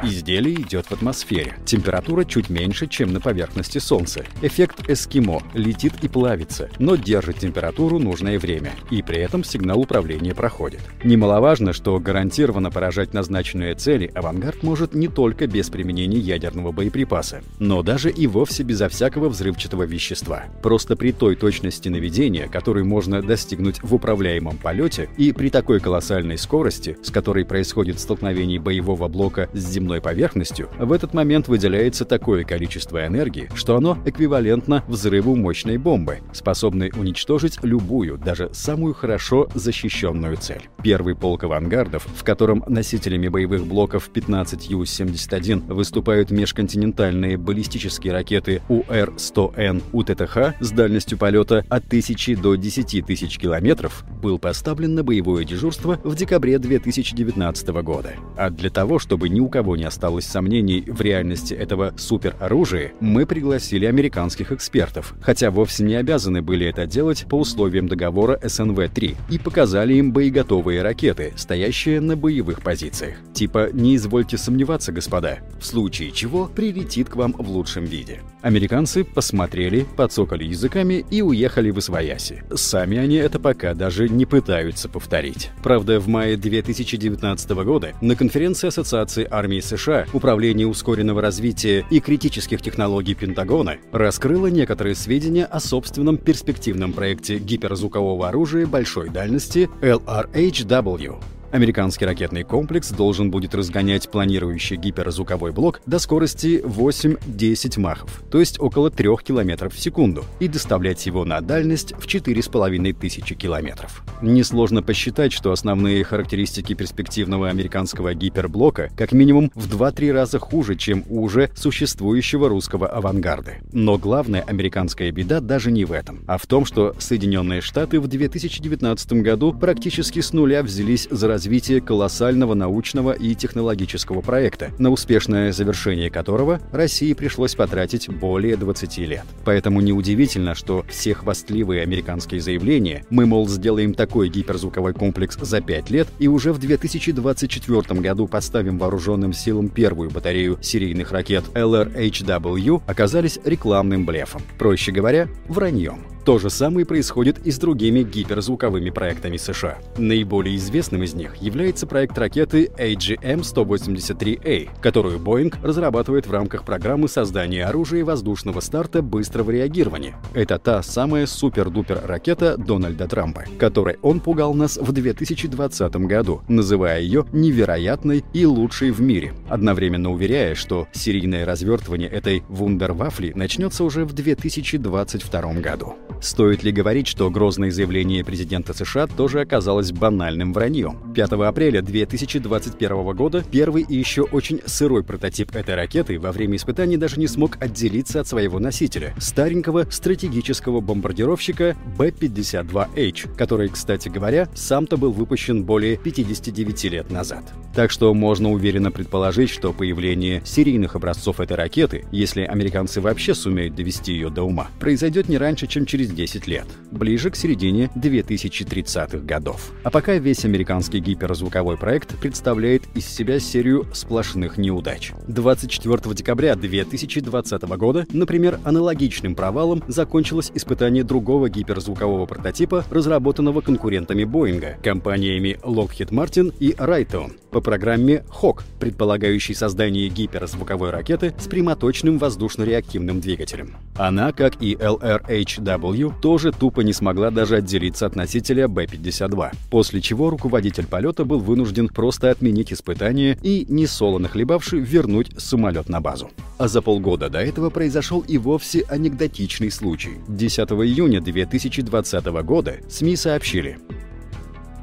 [0.00, 1.56] Изделие идет в атмосфере.
[1.64, 4.24] Температура чуть меньше, чем на поверхности Солнца.
[4.42, 5.42] Эффект эскимо.
[5.54, 8.70] Летит и плавится, но держит температуру нужное время.
[8.92, 10.80] И при этом сигнал управления проходит.
[11.02, 17.82] Немаловажно, что гарантированно поражать назначенные цели авангард может не только без применения ядерного боеприпаса, но
[17.82, 20.44] даже и вовсе безо всякого взрывчатого вещества.
[20.62, 26.38] Просто при той точности наведения, которую можно достигнуть в управляемом полете, и при такой колоссальной
[26.38, 32.04] скорости, с которой происходит столкновение боевого блока с земным земной поверхностью, в этот момент выделяется
[32.04, 39.48] такое количество энергии, что оно эквивалентно взрыву мощной бомбы, способной уничтожить любую, даже самую хорошо
[39.54, 40.68] защищенную цель.
[40.82, 50.60] Первый полк авангардов, в котором носителями боевых блоков 15Ю-71 выступают межконтинентальные баллистические ракеты УР-100Н УТТХ
[50.60, 56.14] с дальностью полета от 1000 до 10 тысяч километров, был поставлен на боевое дежурство в
[56.14, 58.12] декабре 2019 года.
[58.36, 63.24] А для того, чтобы ни у кого не осталось сомнений в реальности этого супероружия, мы
[63.24, 69.38] пригласили американских экспертов, хотя вовсе не обязаны были это делать по условиям договора СНВ-3, и
[69.38, 73.16] показали им боеготовые ракеты, стоящие на боевых позициях.
[73.32, 78.20] Типа «не извольте сомневаться, господа», в случае чего прилетит к вам в лучшем виде.
[78.42, 82.42] Американцы посмотрели, подсокали языками и уехали в Освояси.
[82.54, 85.50] Сами они это пока даже не пытаются повторить.
[85.62, 92.62] Правда, в мае 2019 года на конференции Ассоциации армии США Управление ускоренного развития и критических
[92.62, 101.37] технологий Пентагона раскрыло некоторые сведения о собственном перспективном проекте гиперзвукового оружия большой дальности LRHW.
[101.52, 108.58] Американский ракетный комплекс должен будет разгонять планирующий гиперзвуковой блок до скорости 8-10 махов, то есть
[108.58, 113.88] около 3 км в секунду, и доставлять его на дальность в 4500 км.
[114.22, 121.04] Несложно посчитать, что основные характеристики перспективного американского гиперблока как минимум в 2-3 раза хуже, чем
[121.08, 123.56] у уже существующего русского авангарда.
[123.72, 128.06] Но главная американская беда даже не в этом, а в том, что Соединенные Штаты в
[128.06, 135.52] 2019 году практически с нуля взялись за развитие колоссального научного и технологического проекта, на успешное
[135.52, 139.22] завершение которого России пришлось потратить более 20 лет.
[139.44, 145.90] Поэтому неудивительно, что все хвастливые американские заявления «мы, мол, сделаем такой гиперзвуковой комплекс за 5
[145.90, 153.38] лет и уже в 2024 году поставим вооруженным силам первую батарею серийных ракет LRHW» оказались
[153.44, 154.42] рекламным блефом.
[154.58, 156.17] Проще говоря, враньем.
[156.28, 159.78] То же самое происходит и с другими гиперзвуковыми проектами США.
[159.96, 167.64] Наиболее известным из них является проект ракеты AGM-183A, которую Boeing разрабатывает в рамках программы создания
[167.64, 170.16] оружия воздушного старта быстрого реагирования.
[170.34, 177.00] Это та самая супер-дупер ракета Дональда Трампа, которой он пугал нас в 2020 году, называя
[177.00, 184.04] ее невероятной и лучшей в мире, одновременно уверяя, что серийное развертывание этой вундервафли начнется уже
[184.04, 185.94] в 2022 году.
[186.20, 190.98] Стоит ли говорить, что грозное заявление президента США тоже оказалось банальным враньем?
[191.14, 196.96] 5 апреля 2021 года первый и еще очень сырой прототип этой ракеты во время испытаний
[196.96, 204.96] даже не смог отделиться от своего носителя— старенького стратегического бомбардировщика B-52H, который, кстати говоря, сам-то
[204.96, 207.44] был выпущен более 59 лет назад.
[207.74, 213.76] Так что можно уверенно предположить, что появление серийных образцов этой ракеты, если американцы вообще сумеют
[213.76, 219.18] довести ее до ума, произойдет не раньше, чем через 10 лет, ближе к середине 2030-х
[219.18, 219.72] годов.
[219.82, 225.12] А пока весь американский гиперзвуковой проект представляет из себя серию сплошных неудач.
[225.26, 234.76] 24 декабря 2020 года, например, аналогичным провалом закончилось испытание другого гиперзвукового прототипа, разработанного конкурентами Боинга,
[234.82, 243.20] компаниями Lockheed Martin и Raytheon, по программе HAWK, предполагающей создание гиперзвуковой ракеты с прямоточным воздушно-реактивным
[243.20, 243.76] двигателем.
[243.98, 250.30] Она, как и LRHW, тоже тупо не смогла даже отделиться от носителя B-52, после чего
[250.30, 256.30] руководитель полета был вынужден просто отменить испытание и, не солоно хлебавши, вернуть самолет на базу.
[256.58, 260.18] А за полгода до этого произошел и вовсе анекдотичный случай.
[260.28, 263.78] 10 июня 2020 года СМИ сообщили,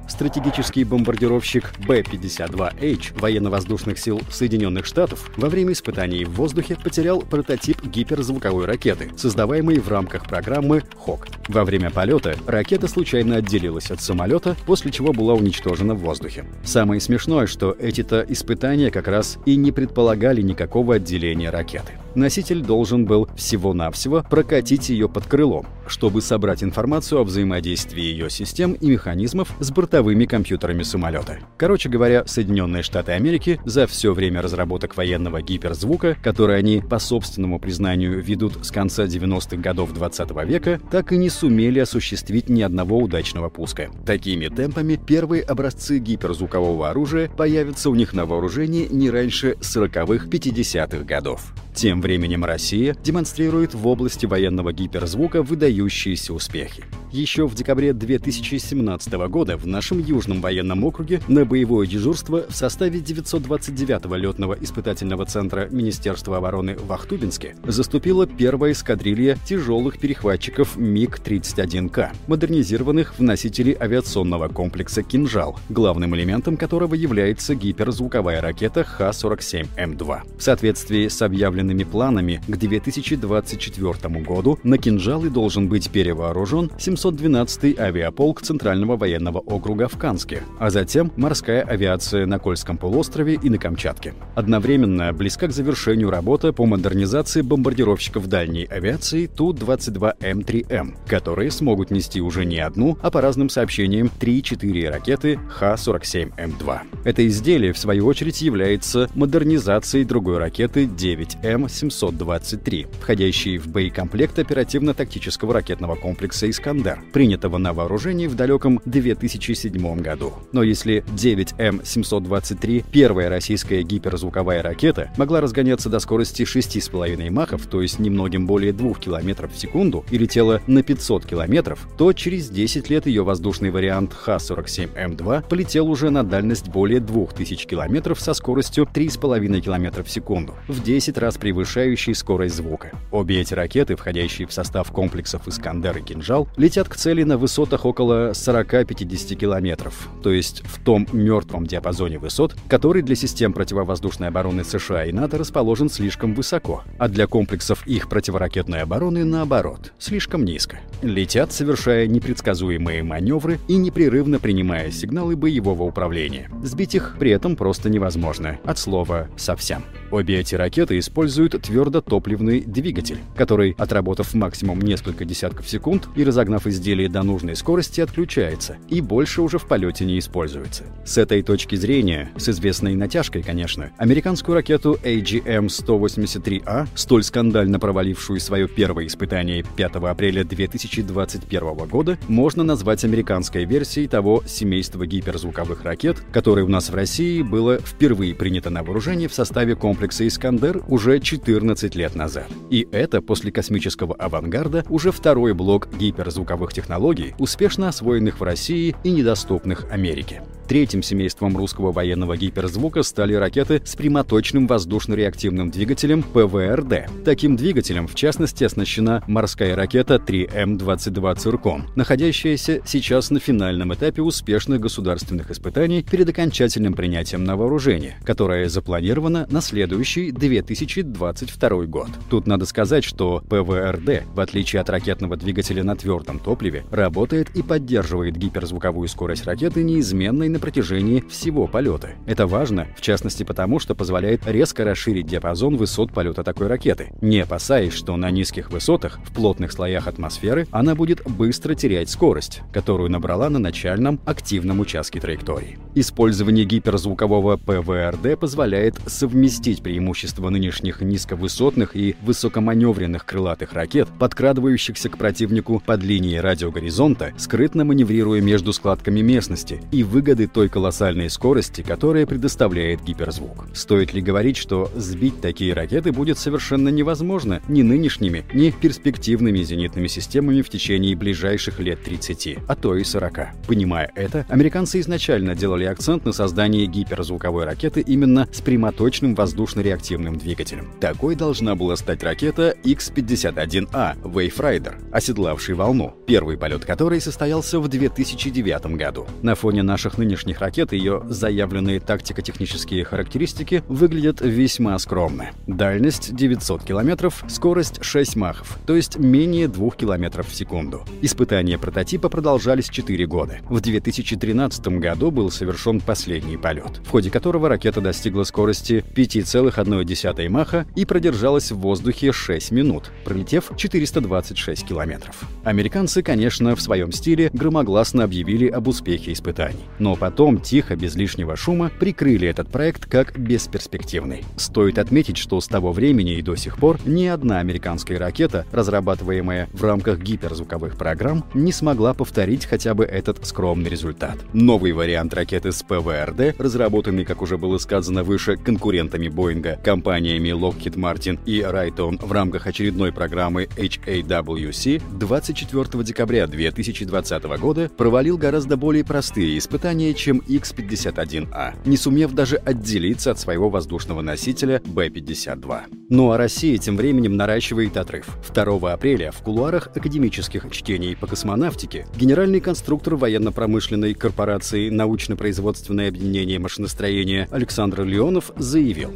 [0.08, 8.66] стратегический бомбардировщик Б-52H военно-воздушных сил Соединенных Штатов во время испытаний в воздухе потерял прототип гиперзвуковой
[8.66, 11.28] ракеты, создаваемый в рамках программы ХОК.
[11.48, 16.46] Во время полета ракета случайно отделилась от самолета, после чего была уничтожена в воздухе.
[16.64, 21.94] Самое смешное, что эти-то испытания как раз и не предполагали никакого отделения ракеты.
[22.16, 28.72] Носитель должен был всего-навсего прокатить ее под крылом, чтобы собрать информацию о взаимодействии ее систем
[28.74, 31.40] и механизмов с бортовыми компьютерами самолета.
[31.58, 37.60] Короче говоря, Соединенные Штаты Америки за все время разработок военного гиперзвука, который они, по собственному
[37.60, 42.62] признанию, ведут с конца 90-х годов 20 -го века, так и не сумели осуществить ни
[42.62, 43.90] одного удачного пуска.
[44.06, 51.04] Такими темпами первые образцы гиперзвукового оружия появятся у них на вооружении не раньше 40-х, 50-х
[51.04, 51.54] годов.
[51.76, 56.84] Тем временем Россия демонстрирует в области военного гиперзвука выдающиеся успехи.
[57.16, 63.00] Еще в декабре 2017 года в нашем Южном военном округе на боевое дежурство в составе
[63.00, 73.18] 929-го летного испытательного центра Министерства обороны в Ахтубинске заступила первая эскадрилья тяжелых перехватчиков МиГ-31К, модернизированных
[73.18, 80.38] в носители авиационного комплекса «Кинжал», главным элементом которого является гиперзвуковая ракета Х-47М2.
[80.38, 86.72] В соответствии с объявленными планами к 2024 году на «Кинжалы» должен быть перевооружен
[87.06, 93.50] 712-й авиаполк Центрального военного округа в Канске, а затем морская авиация на Кольском полуострове и
[93.50, 94.14] на Камчатке.
[94.34, 102.46] Одновременно близка к завершению работа по модернизации бомбардировщиков дальней авиации Ту-22М3М, которые смогут нести уже
[102.46, 106.80] не одну, а по разным сообщениям 3-4 ракеты Х-47М2.
[107.04, 115.96] Это изделие, в свою очередь, является модернизацией другой ракеты 9М723, входящей в боекомплект оперативно-тактического ракетного
[115.96, 120.34] комплекса «Искандер», принятого на вооружение в далеком 2007 году.
[120.52, 128.00] Но если 9М723, первая российская гиперзвуковая ракета, могла разгоняться до скорости 6,5 махов, то есть
[128.00, 133.08] немногим более 2 км в секунду, и летела на 500 км, то через 10 лет
[133.08, 140.04] ее воздушный вариант Х-47М2 полетел уже на дальность более 2000 км со скоростью 3,5 км
[140.04, 142.92] в секунду, в 10 раз превышающей скорость звука.
[143.12, 147.86] Обе эти ракеты, входящие в состав комплексов «Искандер» и «Кинжал», летят к цели на высотах
[147.86, 154.66] около 40-50 км, то есть в том мертвом диапазоне высот, который для систем противовоздушной обороны
[154.66, 160.82] США и НАТО расположен слишком высоко, а для комплексов их противоракетной обороны, наоборот, слишком низко.
[161.02, 166.50] Летят, совершая непредсказуемые маневры и непрерывно принимая сигналы боевого управления.
[166.62, 169.86] Сбить их при этом просто невозможно, от слова «совсем».
[170.12, 177.10] Обе эти ракеты используют твердотопливный двигатель, который, отработав максимум несколько десятков секунд и разогнав изделие
[177.10, 180.84] до нужной скорости, отключается и больше уже в полете не используется.
[181.06, 188.68] С этой точки зрения, с известной натяжкой, конечно, американскую ракету AGM-183A, столь скандально провалившую свое
[188.68, 196.64] первое испытание 5 апреля 2021 года, можно назвать американской версией того семейства гиперзвуковых ракет, которое
[196.64, 201.96] у нас в России было впервые принято на вооружение в составе комплекса «Искандер» уже 14
[201.96, 202.48] лет назад.
[202.70, 209.12] И это после космического авангарда уже второй блок гиперзвуковых технологий, успешно освоенных в России и
[209.12, 210.42] недоступных Америке.
[210.68, 217.24] Третьим семейством русского военного гиперзвука стали ракеты с прямоточным воздушно-реактивным двигателем ПВРД.
[217.24, 224.82] Таким двигателем, в частности, оснащена морская ракета 3М-22 «Циркон», находящаяся сейчас на финальном этапе успешных
[224.82, 232.10] государственных испытаний перед окончательным принятием на вооружение, которое запланировано на следующий 2022 год.
[232.32, 237.62] Тут надо сказать, что ПВРД, в отличие от ракетного двигателя на твердом топливе, работает и
[237.62, 242.12] поддерживает гиперзвуковую скорость ракеты неизменной на протяжении всего полета.
[242.26, 247.42] Это важно, в частности потому, что позволяет резко расширить диапазон высот полета такой ракеты, не
[247.42, 253.12] опасаясь, что на низких высотах, в плотных слоях атмосферы, она будет быстро терять скорость, которую
[253.12, 255.78] набрала на начальном активном участке траектории.
[255.94, 265.84] Использование гиперзвукового ПВРД позволяет совместить преимущества нынешних низковысотных и высокоманевренных крылатых ракет, подкрадывающихся к противнику
[265.86, 273.04] под линией радиогоризонта, скрытно маневрируя между складками местности, и выгоды той колоссальной скорости, которая предоставляет
[273.04, 273.66] гиперзвук.
[273.74, 280.08] Стоит ли говорить, что сбить такие ракеты будет совершенно невозможно ни нынешними, ни перспективными зенитными
[280.08, 283.66] системами в течение ближайших лет 30, а то и 40.
[283.68, 290.92] Понимая это, американцы изначально делали акцент на создании гиперзвуковой ракеты именно с прямоточным воздушно-реактивным двигателем.
[291.00, 297.88] Такой должна была стать ракета X-51A Wave Rider, оседлавший волну, первый полет которой состоялся в
[297.88, 299.28] 2009 году.
[299.42, 305.52] На фоне наших нынешних ракет ее заявленные тактико-технические характеристики выглядят весьма скромно.
[305.68, 311.04] Дальность 900 километров, скорость 6 махов, то есть менее 2 километров в секунду.
[311.22, 313.60] Испытания прототипа продолжались 4 года.
[313.70, 320.86] В 2013 году был совершен последний полет, в ходе которого ракета достигла скорости 5,1 маха
[320.96, 325.44] и продержалась в воздухе 6 минут, пролетев 426 километров.
[325.64, 329.86] Американцы, конечно, в своем стиле громогласно объявили об успехе испытаний.
[330.00, 334.44] Но потом тихо, без лишнего шума, прикрыли этот проект как бесперспективный.
[334.58, 339.70] Стоит отметить, что с того времени и до сих пор ни одна американская ракета, разрабатываемая
[339.72, 344.40] в рамках гиперзвуковых программ, не смогла повторить хотя бы этот скромный результат.
[344.52, 350.96] Новый вариант ракеты с ПВРД, разработанный, как уже было сказано выше, конкурентами Боинга, компаниями Lockheed
[350.96, 359.06] Martin и Raytheon в рамках очередной программы HAWC, 24 декабря 2020 года провалил гораздо более
[359.06, 365.82] простые испытания, чем X-51A, не сумев даже отделиться от своего воздушного носителя B-52.
[366.10, 368.28] Ну а Россия тем временем наращивает отрыв.
[368.54, 377.48] 2 апреля в кулуарах академических чтений по космонавтике генеральный конструктор военно-промышленной корпорации «Научно-производственное объединение машиностроения»
[377.52, 379.12] Александр Леонов заявил,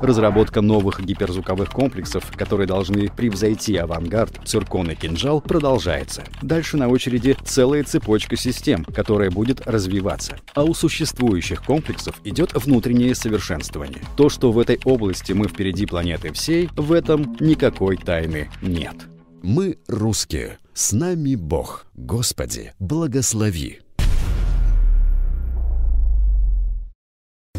[0.00, 6.24] Разработка новых гиперзвуковых комплексов, которые должны превзойти авангард, циркон и кинжал, продолжается.
[6.40, 10.38] Дальше на очереди целая цепочка систем, которая будет развиваться.
[10.54, 14.02] А у существующих комплексов идет внутреннее совершенствование.
[14.16, 18.94] То, что в этой области мы впереди планеты всей, в этом никакой тайны нет.
[19.42, 20.58] Мы русские.
[20.74, 21.86] С нами Бог.
[21.94, 23.80] Господи, благослови.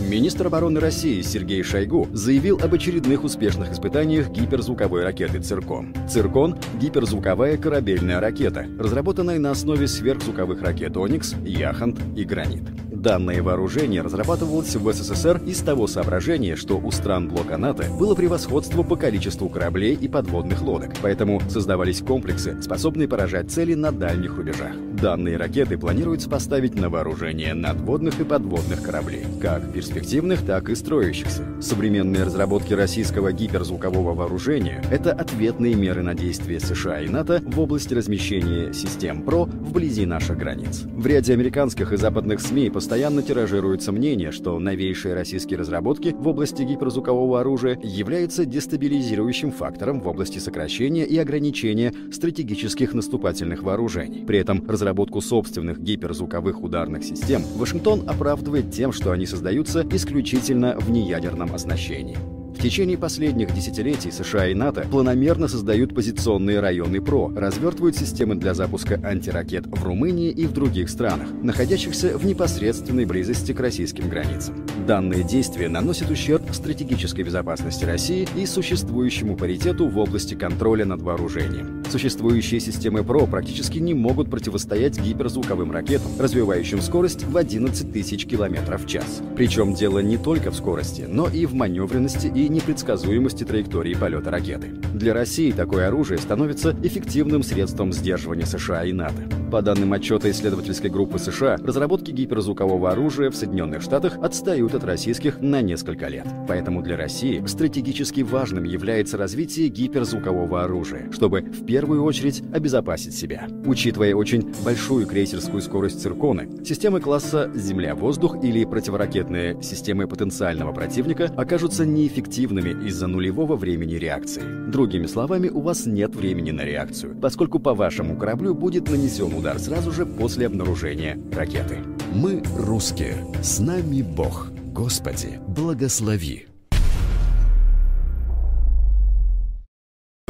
[0.10, 5.94] Министр обороны России Сергей Шойгу заявил об очередных успешных испытаниях гиперзвуковой ракеты «Циркон».
[6.10, 12.64] «Циркон»— гиперзвуковая корабельная ракета, разработанная на основе сверхзвуковых ракет «Оникс», «Яхант» и «Гранит».
[13.00, 18.84] Данное вооружение разрабатывалось в СССР из того соображения, что у стран блока НАТО было превосходство
[18.84, 24.74] по количеству кораблей и подводных лодок, поэтому создавались комплексы, способные поражать цели на дальних рубежах.
[25.02, 31.44] Данные ракеты планируется поставить на вооружение надводных и подводных кораблей, как перспективных, так и строящихся.
[31.62, 37.94] Современные разработки российского гиперзвукового вооружения— это ответные меры на действия США и НАТО в области
[37.94, 40.82] размещения систем ПРО вблизи наших границ.
[40.84, 42.89] В ряде американских и западных СМИ постоянно
[43.22, 50.40] тиражируется мнение, что новейшие российские разработки в области гиперзвукового оружия являются дестабилизирующим фактором в области
[50.40, 54.26] сокращения и ограничения стратегических наступательных вооружений.
[54.26, 60.90] При этом разработку собственных гиперзвуковых ударных систем Вашингтон оправдывает тем, что они создаются исключительно в
[60.90, 62.39] неядерном оснащении.
[62.56, 68.54] В течение последних десятилетий США и НАТО планомерно создают позиционные районы ПРО, развертывают системы для
[68.54, 74.66] запуска антиракет в Румынии и в других странах, находящихся в непосредственной близости к российским границам.
[74.86, 81.84] Данные действия наносят ущерб стратегической безопасности России и существующему паритету в области контроля над вооружением.
[81.90, 88.86] Существующие системы ПРО практически не могут противостоять гиперзвуковым ракетам, развивающим скорость в 11 тысяч километров
[88.86, 89.24] в час.
[89.36, 94.68] Причем дело не только в скорости, но и в маневренности и непредсказуемости траектории полета ракеты.
[94.94, 99.24] Для России такое оружие становится эффективным средством сдерживания США и НАТО.
[99.52, 105.42] По данным отчета исследовательской группы США, разработки гиперзвукового оружия в Соединенных Штатах отстают от российских
[105.42, 106.28] на несколько лет.
[106.48, 113.48] Поэтому для России стратегически важным является развитие гиперзвукового оружия, чтобы в первую очередь обезопасить себя.
[113.66, 121.88] Учитывая очень большую крейсерскую скорость цирконы, системы класса «Земля-воздух» или противоракетные системы потенциального противника окажутся
[121.88, 124.44] неэффективными из-за нулевого времени реакции.
[124.70, 129.58] Другими словами, у вас нет времени на реакцию, поскольку по вашему кораблю будет нанесен удар
[129.60, 131.80] сразу же после обнаружения ракеты.
[132.14, 133.26] Мы русские.
[133.42, 134.52] С нами Бог.
[134.74, 136.49] Господи, благослови.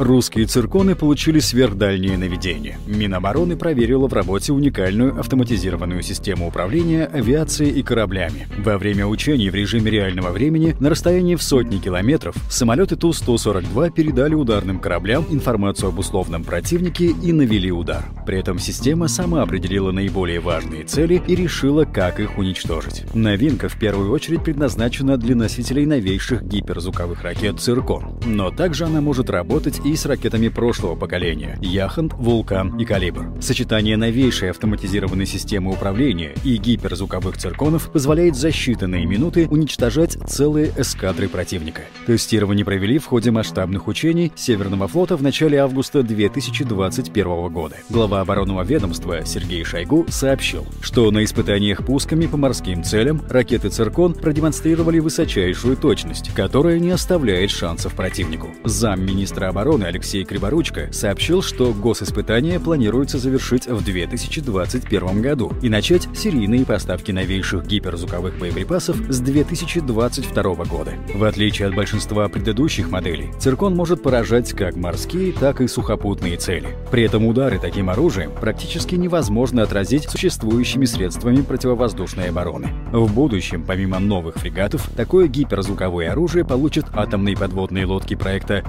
[0.00, 2.78] Русские цирконы получили сверхдальнее наведение.
[2.86, 8.48] Минобороны проверила в работе уникальную автоматизированную систему управления авиацией и кораблями.
[8.64, 14.32] Во время учений в режиме реального времени на расстоянии в сотни километров самолеты Ту-142 передали
[14.32, 18.06] ударным кораблям информацию об условном противнике и навели удар.
[18.24, 23.04] При этом система сама определила наиболее важные цели и решила, как их уничтожить.
[23.12, 28.18] Новинка в первую очередь предназначена для носителей новейших гиперзвуковых ракет «Циркон».
[28.24, 33.40] Но также она может работать и с ракетами прошлого поколения– «Яхант», «Вулкан» и «Калибр».
[33.40, 41.28] Сочетание новейшей автоматизированной системы управления и гиперзвуковых цирконов позволяет за считанные минуты уничтожать целые эскадры
[41.28, 41.82] противника.
[42.06, 47.76] Тестирование провели в ходе масштабных учений Северного флота в начале августа 2021 года.
[47.88, 54.12] Глава оборонного ведомства Сергей Шойгу сообщил, что на испытаниях пусками по морским целям ракеты «Циркон»
[54.12, 58.48] продемонстрировали высочайшую точность, которая не оставляет шансов противнику.
[58.64, 66.08] Замминистра обороны обороны Алексей Криворучко сообщил, что госиспытания планируется завершить в 2021 году и начать
[66.12, 70.92] серийные поставки новейших гиперзвуковых боеприпасов с 2022 года.
[71.14, 76.76] В отличие от большинства предыдущих моделей, циркон может поражать как морские, так и сухопутные цели.
[76.90, 82.70] При этом удары таким оружием практически невозможно отразить существующими средствами противовоздушной обороны.
[82.90, 88.64] В будущем, помимо новых фрегатов, такое гиперзвуковое оружие получат атомные подводные лодки проекта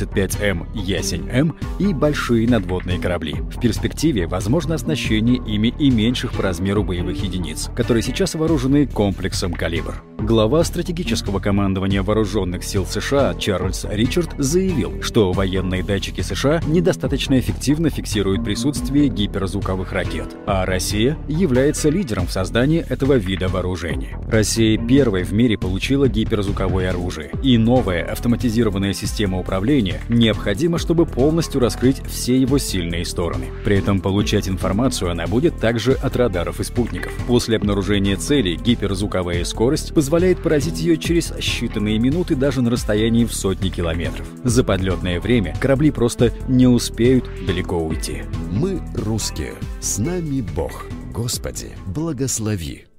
[0.00, 3.34] 885М «Ясень-М» и большие надводные корабли.
[3.34, 9.52] В перспективе возможно оснащение ими и меньших по размеру боевых единиц, которые сейчас вооружены комплексом
[9.52, 10.02] «Калибр».
[10.18, 17.88] Глава стратегического командования вооруженных сил США Чарльз Ричард заявил, что военные датчики США недостаточно эффективно
[17.88, 24.18] фиксируют присутствие гиперзвуковых ракет, а Россия является лидером в создании этого вида вооружения.
[24.30, 31.60] Россия первой в мире получила гиперзвуковое оружие, и новая автоматизированная система управления необходима, чтобы полностью
[31.60, 33.46] раскрыть все его сильные стороны.
[33.64, 37.12] При этом получать информацию она будет также от радаров и спутников.
[37.26, 43.34] После обнаружения цели гиперзвуковая скорость позволяет поразить ее через считанные минуты даже на расстоянии в
[43.34, 44.26] сотни километров.
[44.44, 48.22] За подлетное время корабли просто не успеют далеко уйти.
[48.50, 49.54] Мы русские.
[49.80, 50.86] С нами Бог.
[51.12, 52.89] Господи, благослови.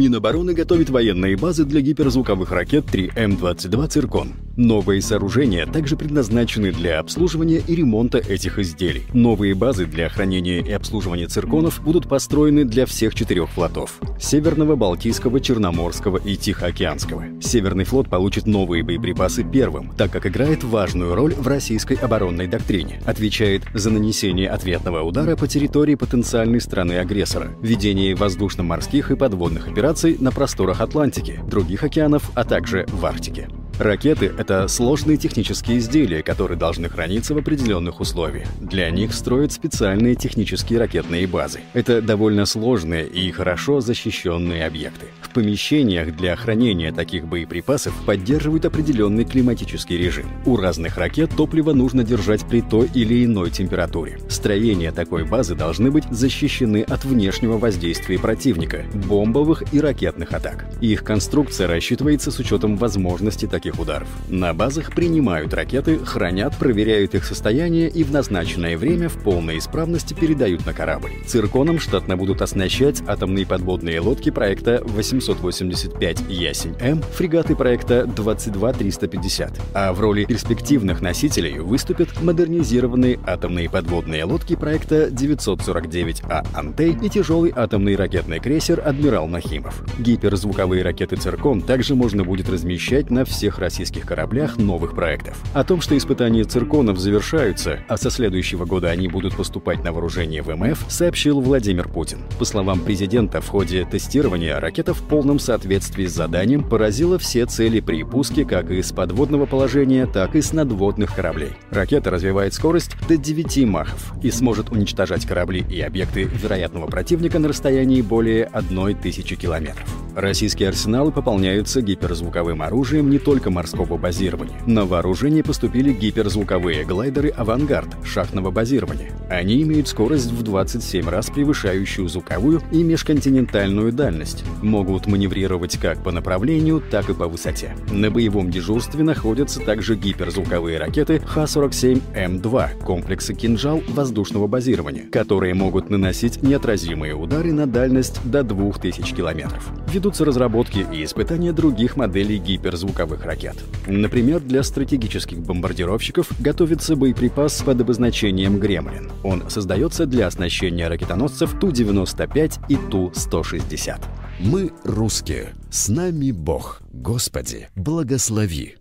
[0.00, 4.28] Минобороны готовит военные базы для гиперзвуковых ракет 3М-22 «Циркон».
[4.56, 9.02] Новые сооружения также предназначены для обслуживания и ремонта этих изделий.
[9.12, 15.40] Новые базы для хранения и обслуживания цирконов будут построены для всех четырех флотов– Северного, Балтийского,
[15.40, 17.40] Черноморского и Тихоокеанского.
[17.40, 23.02] Северный флот получит новые боеприпасы первым, так как играет важную роль в российской оборонной доктрине,
[23.06, 30.18] отвечает за нанесение ответного удара по территории потенциальной страны-агрессора, ведение воздушно-морских и подводных операций операций
[30.20, 33.48] на просторах Атлантики, других океанов, а также в Арктике.
[33.80, 38.46] Ракеты— это сложные технические изделия, которые должны храниться в определенных условиях.
[38.60, 41.60] Для них строят специальные технические ракетные базы.
[41.72, 45.06] Это довольно сложные и хорошо защищенные объекты.
[45.22, 50.26] В помещениях для хранения таких боеприпасов поддерживают определенный климатический режим.
[50.44, 54.18] У разных ракет топливо нужно держать при той или иной температуре.
[54.28, 60.66] Строения такой базы должны быть защищены от внешнего воздействия противника, бомбовых и ракетных атак.
[60.82, 64.08] Их конструкция рассчитывается с учетом возможности таких таких ударов.
[64.28, 70.14] На базах принимают ракеты, хранят, проверяют их состояние и в назначенное время в полной исправности
[70.14, 71.10] передают на корабль.
[71.26, 80.00] Цирконом штатно будут оснащать атомные подводные лодки проекта 885 «Ясень-М», фрегаты проекта 22350, а в
[80.00, 88.40] роли перспективных носителей выступят модернизированные атомные подводные лодки проекта 949А «Антей» и тяжелый атомный ракетный
[88.40, 89.82] крейсер «Адмирал Нахимов».
[89.98, 95.38] Гиперзвуковые ракеты «Циркон» также можно будет размещать на всех российских кораблях новых проектов.
[95.52, 100.42] О том, что испытания цирконов завершаются, а со следующего года они будут поступать на вооружение
[100.42, 102.20] в МФ, сообщил Владимир Путин.
[102.38, 107.80] По словам президента, в ходе тестирования ракета в полном соответствии с заданием поразила все цели
[107.80, 111.52] при пуске как из подводного положения, так и с надводных кораблей.
[111.70, 117.48] Ракета развивает скорость до 9 махов и сможет уничтожать корабли и объекты вероятного противника на
[117.48, 119.88] расстоянии более 1000 километров.
[120.20, 124.60] Российские арсеналы пополняются гиперзвуковым оружием не только морского базирования.
[124.66, 129.12] На вооружение поступили гиперзвуковые глайдеры «Авангард» шахтного базирования.
[129.30, 134.44] Они имеют скорость в 27 раз превышающую звуковую и межконтинентальную дальность.
[134.60, 137.74] Могут маневрировать как по направлению, так и по высоте.
[137.90, 146.42] На боевом дежурстве находятся также гиперзвуковые ракеты Х-47М2 комплекса «Кинжал» воздушного базирования, которые могут наносить
[146.42, 149.70] неотразимые удары на дальность до 2000 километров.
[150.10, 153.54] Ведутся разработки и испытания других моделей гиперзвуковых ракет.
[153.86, 159.12] Например, для стратегических бомбардировщиков готовится боеприпас под обозначением «Гремлин».
[159.22, 164.00] Он создается для оснащения ракетоносцев Ту-95 и Ту-160.
[164.40, 165.50] Мы русские.
[165.70, 166.82] С нами Бог.
[166.92, 168.79] Господи, благослови.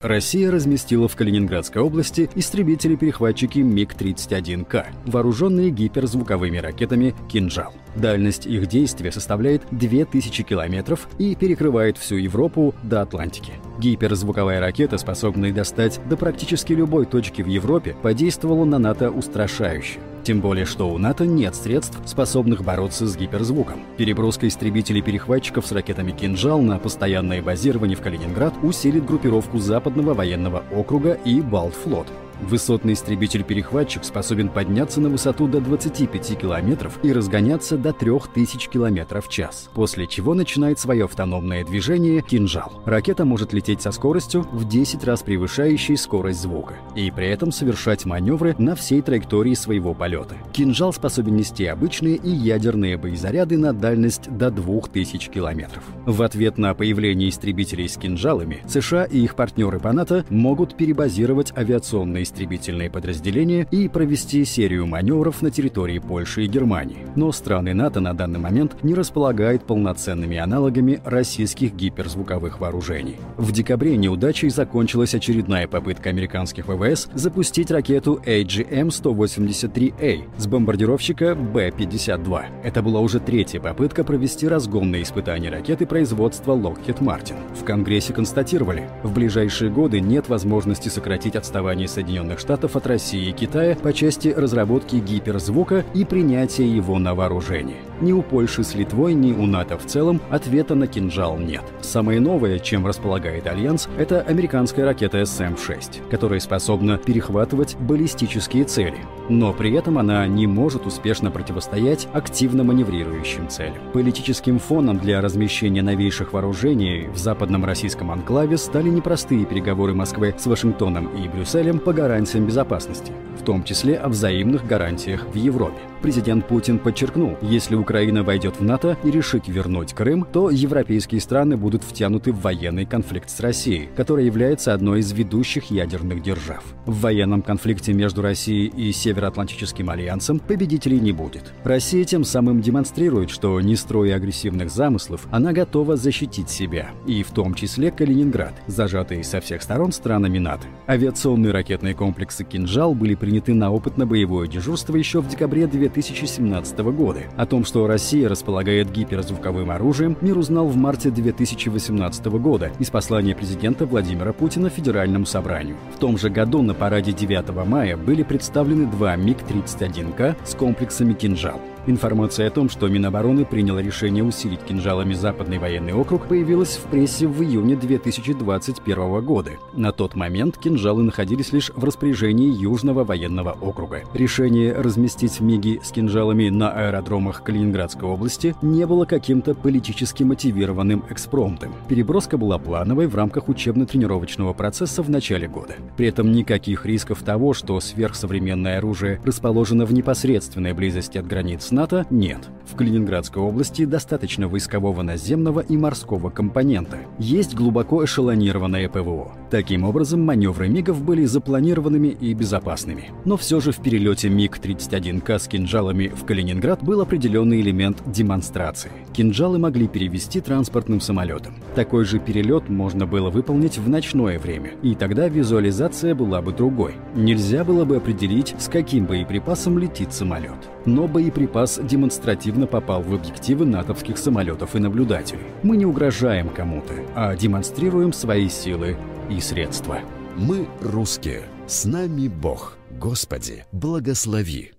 [0.00, 7.74] Россия разместила в Калининградской области истребители-перехватчики МиГ-31К, вооруженные гиперзвуковыми ракетами «Кинжал».
[7.96, 13.54] Дальность их действия составляет 2000 километров и перекрывает всю Европу до Атлантики.
[13.80, 19.98] Гиперзвуковая ракета, способная достать до практически любой точки в Европе, подействовала на НАТО устрашающе.
[20.28, 23.80] Тем более, что у НАТО нет средств, способных бороться с гиперзвуком.
[23.96, 31.14] Переброска истребителей-перехватчиков с ракетами «Кинжал» на постоянное базирование в Калининград усилит группировку Западного военного округа
[31.14, 32.08] и Балтфлот.
[32.40, 39.28] Высотный истребитель-перехватчик способен подняться на высоту до 25 километров и разгоняться до 3000 километров в
[39.28, 42.80] час, после чего начинает свое автономное движение «Кинжал».
[42.84, 48.04] Ракета может лететь со скоростью в 10 раз превышающей скорость звука и при этом совершать
[48.04, 50.36] маневры на всей траектории своего полета.
[50.52, 55.82] «Кинжал» способен нести обычные и ядерные боезаряды на дальность до 2000 километров.
[56.06, 61.52] В ответ на появление истребителей с «Кинжалами» США и их партнеры по НАТО могут перебазировать
[61.56, 67.06] авиационные истребительные подразделения и провести серию маневров на территории Польши и Германии.
[67.16, 73.16] Но страны НАТО на данный момент не располагают полноценными аналогами российских гиперзвуковых вооружений.
[73.36, 82.44] В декабре неудачей закончилась очередная попытка американских ВВС запустить ракету AGM-183A с бомбардировщика B-52.
[82.62, 87.36] Это была уже третья попытка провести разгонные испытания ракеты производства Lockheed Martin.
[87.54, 93.32] В Конгрессе констатировали, в ближайшие годы нет возможности сократить отставание Соединенных Штатов от России и
[93.32, 97.76] Китая по части разработки гиперзвука и принятия его на вооружение.
[98.00, 101.62] Ни у Польши с Литвой, ни у НАТО в целом ответа на кинжал нет.
[101.80, 108.98] Самое новое, чем располагает Альянс, это американская ракета СМ-6, которая способна перехватывать баллистические цели.
[109.28, 113.78] Но при этом она не может успешно противостоять активно маневрирующим целям.
[113.92, 120.46] Политическим фоном для размещения новейших вооружений в западном российском анклаве стали непростые переговоры Москвы с
[120.46, 125.76] Вашингтоном и Брюсселем по гарантиям безопасности, в том числе о взаимных гарантиях в Европе.
[126.00, 131.56] Президент Путин подчеркнул, если Украина войдет в НАТО и решит вернуть Крым, то европейские страны
[131.56, 136.62] будут втянуты в военный конфликт с Россией, которая является одной из ведущих ядерных держав.
[136.86, 141.52] В военном конфликте между Россией и Североатлантическим альянсом победителей не будет.
[141.64, 147.32] Россия тем самым демонстрирует, что, не строя агрессивных замыслов, она готова защитить себя, и в
[147.32, 150.66] том числе Калининград, зажатый со всех сторон странами НАТО.
[150.86, 157.20] Авиационные ракетные комплексы «Кинжал» были приняты на опытно-боевое дежурство еще в декабре 2000 2017 года.
[157.36, 163.34] О том, что Россия располагает гиперзвуковым оружием, мир узнал в марте 2018 года из послания
[163.34, 165.76] президента Владимира Путина Федеральному собранию.
[165.94, 171.60] В том же году на параде 9 мая были представлены два МиГ-31К с комплексами «Кинжал».
[171.88, 177.26] Информация о том, что Минобороны приняло решение усилить кинжалами Западный военный округ, появилась в прессе
[177.26, 179.52] в июне 2021 года.
[179.72, 184.02] На тот момент кинжалы находились лишь в распоряжении Южного военного округа.
[184.12, 191.72] Решение разместить МИГи с кинжалами на аэродромах Калининградской области не было каким-то политически мотивированным экспромтом.
[191.88, 195.76] Переброска была плановой в рамках учебно-тренировочного процесса в начале года.
[195.96, 202.04] При этом никаких рисков того, что сверхсовременное оружие расположено в непосредственной близости от границ НАТО
[202.10, 202.40] нет.
[202.66, 206.98] В Калининградской области достаточно войскового наземного и морского компонента.
[207.20, 209.32] Есть глубоко эшелонированное ПВО.
[209.48, 213.12] Таким образом, маневры МИГов были запланированными и безопасными.
[213.24, 218.90] Но все же в перелете МиГ-31К с кинжалами в Калининград был определенный элемент демонстрации.
[219.14, 221.54] Кинжалы могли перевести транспортным самолетом.
[221.76, 226.96] Такой же перелет можно было выполнить в ночное время, и тогда визуализация была бы другой.
[227.14, 230.58] Нельзя было бы определить, с каким боеприпасом летит самолет.
[230.84, 235.42] Но боеприпас раз демонстративно попал в объективы натовских самолетов и наблюдателей.
[235.62, 238.96] Мы не угрожаем кому-то, а демонстрируем свои силы
[239.30, 240.00] и средства.
[240.36, 241.42] Мы русские.
[241.66, 242.76] С нами Бог.
[242.90, 244.77] Господи, благослови.